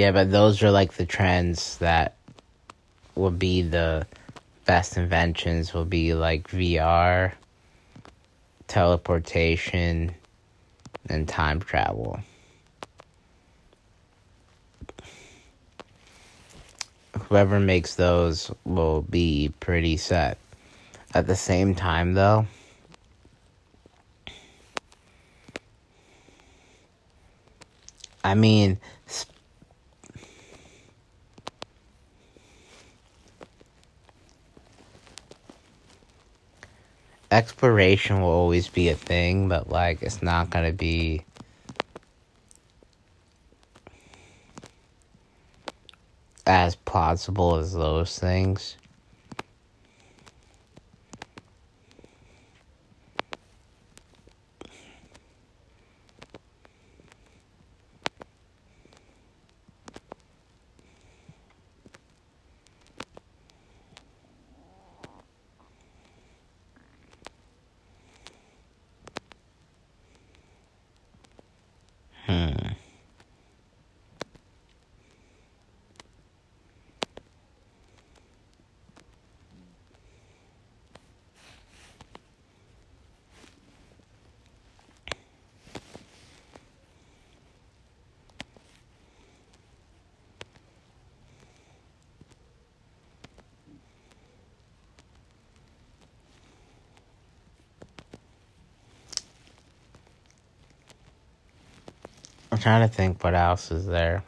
Yeah, 0.00 0.12
but 0.12 0.30
those 0.30 0.62
are 0.62 0.70
like 0.70 0.94
the 0.94 1.04
trends 1.04 1.76
that 1.76 2.14
will 3.14 3.30
be 3.30 3.60
the 3.60 4.06
best 4.70 4.96
inventions 4.96 5.74
will 5.74 5.84
be 5.84 6.14
like 6.14 6.46
VR, 6.46 7.32
teleportation, 8.68 10.14
and 11.08 11.28
time 11.28 11.58
travel. 11.58 12.20
Whoever 17.18 17.58
makes 17.58 17.96
those 17.96 18.52
will 18.62 19.02
be 19.02 19.52
pretty 19.58 19.96
set. 19.96 20.38
At 21.14 21.26
the 21.26 21.34
same 21.34 21.74
time, 21.74 22.14
though, 22.14 22.46
I 28.22 28.36
mean, 28.36 28.78
exploration 37.30 38.20
will 38.20 38.28
always 38.28 38.68
be 38.68 38.88
a 38.88 38.96
thing, 38.96 39.48
but 39.48 39.68
like 39.70 40.02
it's 40.02 40.22
not 40.22 40.50
gonna 40.50 40.72
be 40.72 41.24
as 46.46 46.76
plausible 46.76 47.56
as 47.56 47.72
those 47.72 48.18
things. 48.18 48.76
I'm 102.49 102.49
trying 102.60 102.88
to 102.88 102.94
think 102.94 103.22
what 103.24 103.34
else 103.34 103.70
is 103.70 103.86
there. 103.86 104.22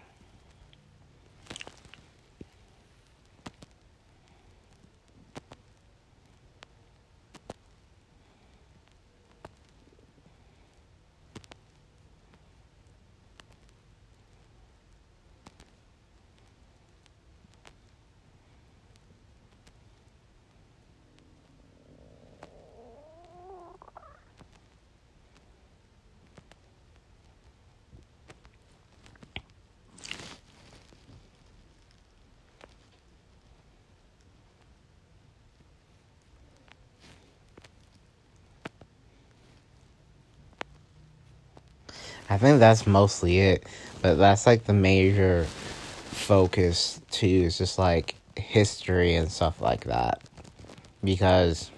I 42.33 42.39
think 42.39 42.61
that's 42.61 42.87
mostly 42.87 43.41
it. 43.41 43.67
But 44.01 44.15
that's 44.15 44.47
like 44.47 44.65
the 44.65 44.73
major 44.73 45.45
focus 45.45 46.99
too, 47.11 47.27
is 47.27 47.59
just 47.59 47.79
like 47.79 48.15
history 48.39 49.17
and 49.17 49.31
stuff 49.31 49.61
like 49.61 49.85
that. 49.85 50.23
Because 51.05 51.71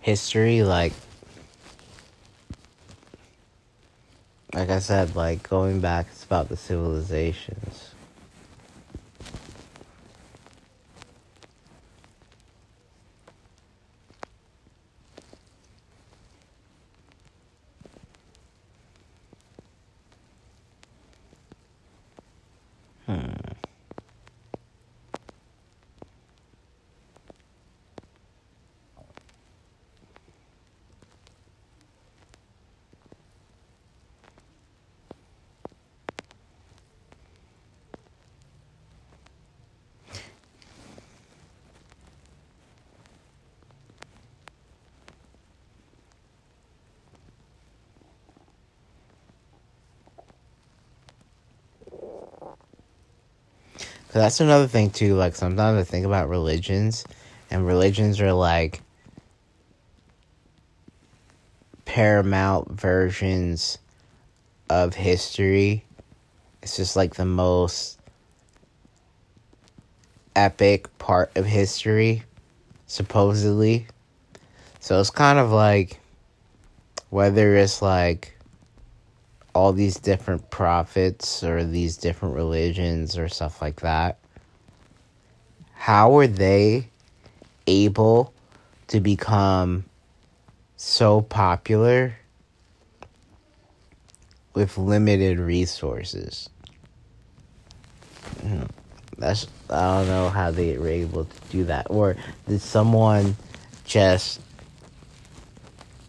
history, 0.00 0.64
like, 0.64 0.94
like 4.52 4.70
I 4.70 4.80
said, 4.80 5.14
like 5.14 5.48
going 5.48 5.80
back, 5.80 6.08
it's 6.10 6.24
about 6.24 6.48
the 6.48 6.56
civilizations. 6.56 7.85
That's 54.20 54.40
another 54.40 54.66
thing 54.66 54.90
too. 54.90 55.14
Like 55.14 55.34
sometimes 55.36 55.78
I 55.78 55.84
think 55.84 56.06
about 56.06 56.28
religions, 56.28 57.04
and 57.50 57.66
religions 57.66 58.20
are 58.20 58.32
like 58.32 58.80
paramount 61.84 62.70
versions 62.70 63.78
of 64.68 64.94
history. 64.94 65.84
It's 66.62 66.76
just 66.76 66.96
like 66.96 67.14
the 67.14 67.24
most 67.24 67.98
epic 70.34 70.96
part 70.98 71.36
of 71.36 71.46
history, 71.46 72.22
supposedly. 72.86 73.86
So 74.80 75.00
it's 75.00 75.10
kind 75.10 75.38
of 75.38 75.50
like 75.50 76.00
whether 77.10 77.56
it's 77.56 77.82
like 77.82 78.35
all 79.56 79.72
these 79.72 79.96
different 79.96 80.50
prophets 80.50 81.42
or 81.42 81.64
these 81.64 81.96
different 81.96 82.34
religions 82.34 83.16
or 83.16 83.26
stuff 83.26 83.62
like 83.62 83.80
that, 83.80 84.18
how 85.72 86.18
are 86.18 86.26
they 86.26 86.86
able 87.66 88.34
to 88.86 89.00
become 89.00 89.82
so 90.76 91.22
popular 91.22 92.14
with 94.52 94.76
limited 94.76 95.38
resources? 95.38 96.50
Hmm, 98.42 98.64
that's 99.16 99.46
I 99.70 100.00
don't 100.00 100.08
know 100.08 100.28
how 100.28 100.50
they 100.50 100.76
were 100.76 100.88
able 100.88 101.24
to 101.24 101.40
do 101.48 101.64
that. 101.64 101.86
Or 101.88 102.14
did 102.46 102.60
someone 102.60 103.34
just 103.86 104.38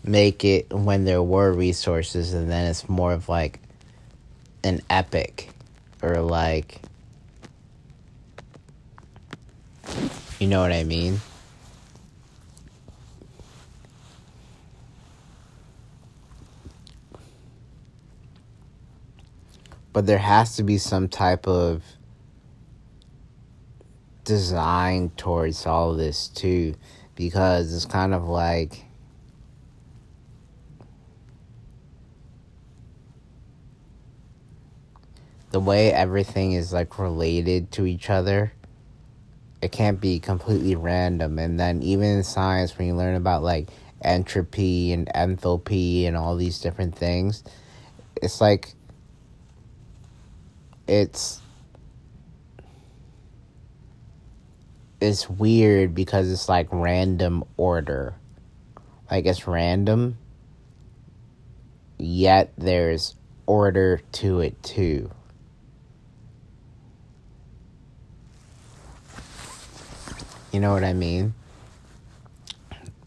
make 0.08 0.46
it 0.46 0.72
when 0.74 1.06
there 1.06 1.22
were 1.22 1.52
resources 1.52 2.34
and 2.34 2.50
then 2.50 2.68
it's 2.68 2.88
more 2.88 3.14
of 3.14 3.30
like 3.30 3.60
an 4.64 4.82
epic 4.90 5.50
or 6.02 6.22
like 6.22 6.82
you 10.40 10.48
know 10.48 10.62
what 10.62 10.72
I 10.72 10.84
mean? 10.84 11.20
But 19.94 20.06
there 20.06 20.20
has 20.20 20.58
to 20.58 20.64
be 20.64 20.78
some 20.78 21.08
type 21.08 21.48
of 21.48 21.84
design 24.24 25.10
towards 25.18 25.66
all 25.66 25.94
this 25.94 26.28
too 26.28 26.76
because 27.16 27.74
it's 27.74 27.86
kind 27.86 28.14
of 28.14 28.28
like 28.28 28.84
the 35.52 35.60
way 35.60 35.92
everything 35.92 36.54
is 36.54 36.74
like 36.74 37.00
related 37.00 37.72
to 37.72 37.86
each 37.86 38.10
other 38.10 38.52
it 39.62 39.72
can't 39.72 40.00
be 40.00 40.20
completely 40.20 40.76
random. 40.76 41.40
And 41.40 41.60
then 41.60 41.82
even 41.82 42.06
in 42.08 42.24
science 42.24 42.78
when 42.78 42.88
you 42.88 42.96
learn 42.96 43.16
about 43.16 43.44
like 43.44 43.70
entropy 44.04 44.94
and 44.94 45.08
enthalpy 45.08 46.08
and 46.08 46.16
all 46.16 46.36
these 46.36 46.60
different 46.60 46.96
things 46.96 47.44
it's 48.22 48.40
like 48.40 48.74
it's 50.88 51.42
it's 55.02 55.30
weird 55.30 55.94
because 55.94 56.32
it's 56.32 56.48
like 56.48 56.68
random 56.72 57.44
order. 57.58 58.16
Like 59.10 59.26
it's 59.26 59.48
random 59.48 60.18
yet 62.00 62.54
there's 62.58 63.16
order 63.48 64.00
to 64.12 64.40
it 64.42 64.62
too 64.62 65.10
You 70.52 70.60
know 70.60 70.74
what 70.74 70.84
I 70.84 70.94
mean? 70.94 71.34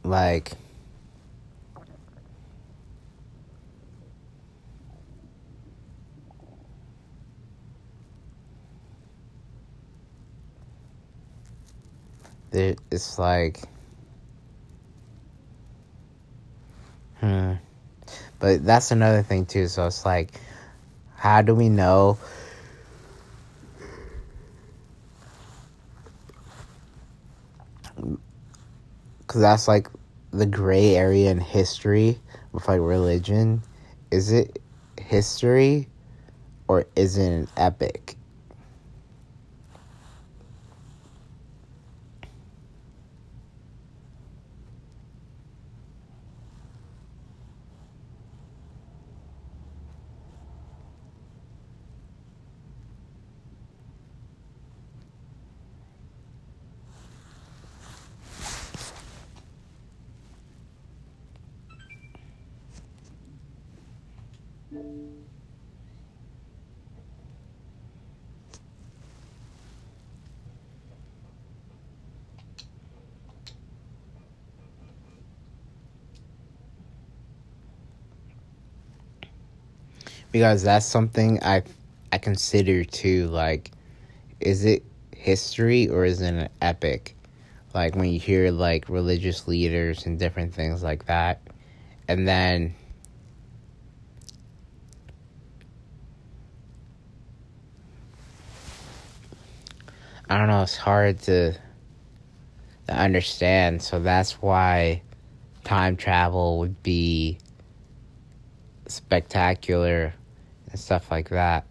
Like, 0.05 0.53
it's 12.53 13.19
like, 13.19 13.61
hmm. 17.21 17.55
But 18.39 18.65
that's 18.65 18.91
another 18.91 19.23
thing 19.23 19.47
too. 19.47 19.69
So 19.69 19.87
it's 19.87 20.05
like, 20.05 20.31
how 21.15 21.43
do 21.43 21.55
we 21.55 21.69
know? 21.69 22.19
Because 29.31 29.43
that's 29.43 29.69
like 29.69 29.87
the 30.33 30.45
gray 30.45 30.97
area 30.97 31.31
in 31.31 31.39
history 31.39 32.19
with 32.51 32.67
like 32.67 32.81
religion. 32.81 33.63
Is 34.11 34.33
it 34.33 34.61
history 34.99 35.89
or 36.67 36.85
is 36.97 37.17
it 37.17 37.29
an 37.29 37.49
epic? 37.57 38.17
Because 80.33 80.63
that's 80.63 80.87
something 80.87 81.43
I 81.43 81.63
I 82.13 82.19
consider 82.19 82.85
too. 82.85 83.29
Like, 83.29 83.71
is 84.41 84.65
it 84.65 84.83
history 85.17 85.89
or 85.89 86.05
is 86.05 86.21
it 86.21 86.35
an 86.35 86.49
epic? 86.61 87.17
Like 87.75 87.95
when 87.95 88.11
you 88.11 88.19
hear 88.19 88.51
like 88.51 88.89
religious 88.89 89.47
leaders 89.49 90.07
and 90.07 90.19
different 90.19 90.55
things 90.55 90.83
like 90.83 91.07
that, 91.07 91.41
and 92.09 92.27
then 92.27 92.75
I 100.31 100.39
don't 100.39 100.47
know. 100.47 100.63
It's 100.63 100.77
hard 100.77 101.19
to 101.23 101.55
to 102.87 102.93
understand. 102.95 103.83
So 103.83 103.99
that's 103.99 104.41
why 104.41 105.03
time 105.65 105.97
travel 105.97 106.61
would 106.61 106.81
be 106.85 107.39
spectacular 108.87 110.15
and 110.71 110.79
stuff 110.79 111.11
like 111.11 111.31
that. 111.31 111.67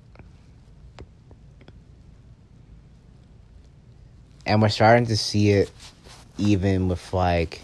And 4.46 4.62
we're 4.62 4.68
starting 4.68 5.06
to 5.06 5.16
see 5.16 5.52
it 5.52 5.72
even 6.38 6.90
with 6.90 7.14
like 7.14 7.62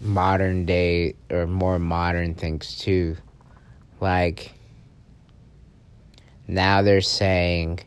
modern 0.00 0.64
day 0.64 1.14
or 1.30 1.46
more 1.46 1.78
modern 1.78 2.32
things 2.32 2.78
too. 2.78 3.18
Like 4.00 4.54
now 6.46 6.80
they're 6.80 7.02
saying 7.02 7.80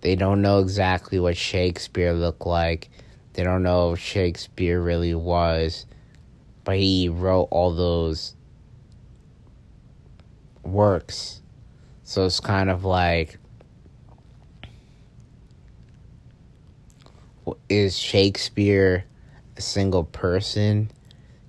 they 0.00 0.16
don't 0.16 0.42
know 0.42 0.58
exactly 0.60 1.18
what 1.18 1.36
Shakespeare 1.36 2.12
looked 2.12 2.46
like. 2.46 2.90
They 3.32 3.44
don't 3.44 3.62
know 3.62 3.92
if 3.92 3.98
Shakespeare 3.98 4.80
really 4.80 5.14
was, 5.14 5.86
but 6.64 6.76
he 6.76 7.08
wrote 7.08 7.48
all 7.50 7.74
those 7.74 8.34
works. 10.62 11.40
So 12.02 12.26
it's 12.26 12.40
kind 12.40 12.70
of 12.70 12.84
like 12.84 13.38
is 17.68 17.98
Shakespeare 17.98 19.04
a 19.56 19.60
single 19.60 20.04
person? 20.04 20.90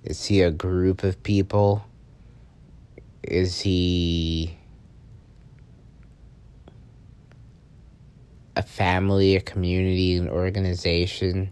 Is 0.04 0.26
he 0.26 0.42
a 0.42 0.50
group 0.50 1.02
of 1.04 1.22
people? 1.22 1.84
Is 3.22 3.60
he 3.60 4.56
a 8.60 8.62
family, 8.62 9.36
a 9.36 9.40
community, 9.40 10.16
an 10.16 10.28
organization? 10.28 11.50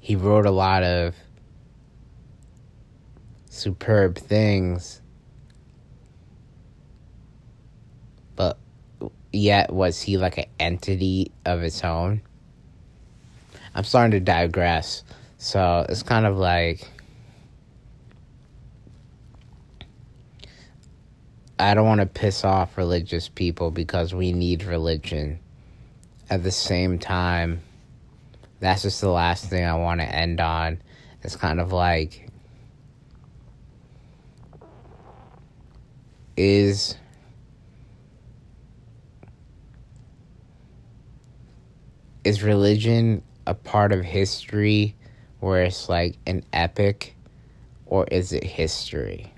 He 0.00 0.16
wrote 0.16 0.46
a 0.46 0.50
lot 0.50 0.82
of 0.82 1.14
superb 3.50 4.16
things. 4.16 5.02
But 8.34 8.56
yet, 9.30 9.70
was 9.70 10.00
he 10.00 10.16
like 10.16 10.38
an 10.38 10.46
entity 10.58 11.32
of 11.44 11.62
its 11.62 11.84
own? 11.84 12.22
I'm 13.74 13.84
starting 13.84 14.12
to 14.12 14.20
digress. 14.20 15.04
So 15.36 15.84
it's 15.86 16.02
kind 16.02 16.24
of 16.24 16.38
like. 16.38 16.88
I 21.60 21.74
don't 21.74 21.86
want 21.86 22.00
to 22.00 22.06
piss 22.06 22.44
off 22.44 22.76
religious 22.76 23.28
people 23.28 23.70
because 23.72 24.14
we 24.14 24.32
need 24.32 24.62
religion. 24.62 25.40
At 26.30 26.42
the 26.44 26.52
same 26.52 26.98
time, 26.98 27.62
that's 28.60 28.82
just 28.82 29.00
the 29.00 29.10
last 29.10 29.46
thing 29.46 29.64
I 29.64 29.74
want 29.74 30.00
to 30.00 30.06
end 30.06 30.40
on. 30.40 30.80
It's 31.22 31.34
kind 31.34 31.60
of 31.60 31.72
like 31.72 32.28
is 36.36 36.96
is 42.22 42.42
religion 42.44 43.22
a 43.46 43.54
part 43.54 43.90
of 43.92 44.04
history 44.04 44.94
where 45.40 45.64
it's 45.64 45.88
like 45.88 46.16
an 46.26 46.44
epic 46.52 47.16
or 47.86 48.06
is 48.06 48.32
it 48.32 48.44
history? 48.44 49.32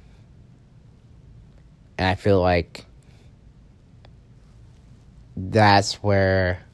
And 2.01 2.09
I 2.09 2.15
feel 2.15 2.41
like 2.41 2.87
that's 5.37 5.97
where 5.97 6.65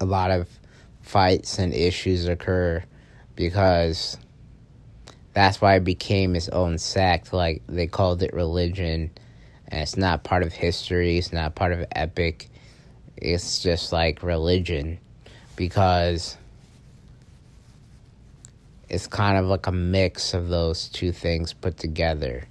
a 0.00 0.04
lot 0.04 0.30
of 0.30 0.48
fights 1.00 1.58
and 1.58 1.74
issues 1.74 2.28
occur 2.28 2.84
because 3.34 4.16
that's 5.32 5.60
why 5.60 5.74
it 5.74 5.82
became 5.82 6.36
its 6.36 6.48
own 6.50 6.78
sect. 6.78 7.32
Like 7.32 7.62
they 7.66 7.88
called 7.88 8.22
it 8.22 8.32
religion, 8.32 9.10
and 9.66 9.80
it's 9.82 9.96
not 9.96 10.22
part 10.22 10.44
of 10.44 10.52
history. 10.52 11.18
It's 11.18 11.32
not 11.32 11.56
part 11.56 11.72
of 11.72 11.84
epic. 11.90 12.48
It's 13.16 13.58
just 13.58 13.92
like 13.92 14.22
religion, 14.22 15.00
because 15.56 16.36
it's 18.88 19.08
kind 19.08 19.36
of 19.36 19.46
like 19.46 19.66
a 19.66 19.72
mix 19.72 20.32
of 20.32 20.46
those 20.46 20.88
two 20.88 21.10
things 21.10 21.52
put 21.52 21.76
together. 21.76 22.46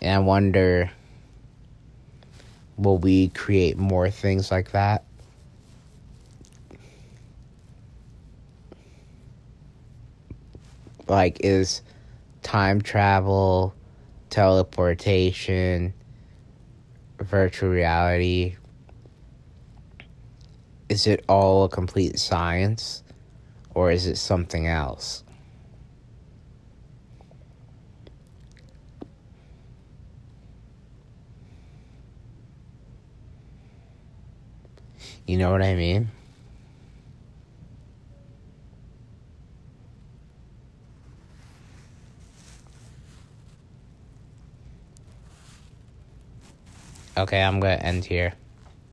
And 0.00 0.14
I 0.14 0.18
wonder, 0.18 0.90
will 2.76 2.98
we 2.98 3.28
create 3.28 3.76
more 3.76 4.10
things 4.10 4.50
like 4.50 4.72
that? 4.72 5.04
like 11.08 11.38
is 11.40 11.82
time 12.42 12.80
travel, 12.80 13.74
teleportation, 14.30 15.94
virtual 17.18 17.70
reality 17.70 18.56
is 20.88 21.06
it 21.06 21.22
all 21.28 21.64
a 21.64 21.68
complete 21.68 22.18
science 22.18 23.02
or 23.74 23.90
is 23.90 24.06
it 24.06 24.16
something 24.16 24.66
else? 24.66 25.22
You 35.28 35.36
know 35.36 35.52
what 35.52 35.60
I 35.60 35.74
mean? 35.74 36.08
Okay, 47.18 47.42
I'm 47.42 47.60
to 47.78 47.84
end 47.84 48.06
here. 48.06 48.37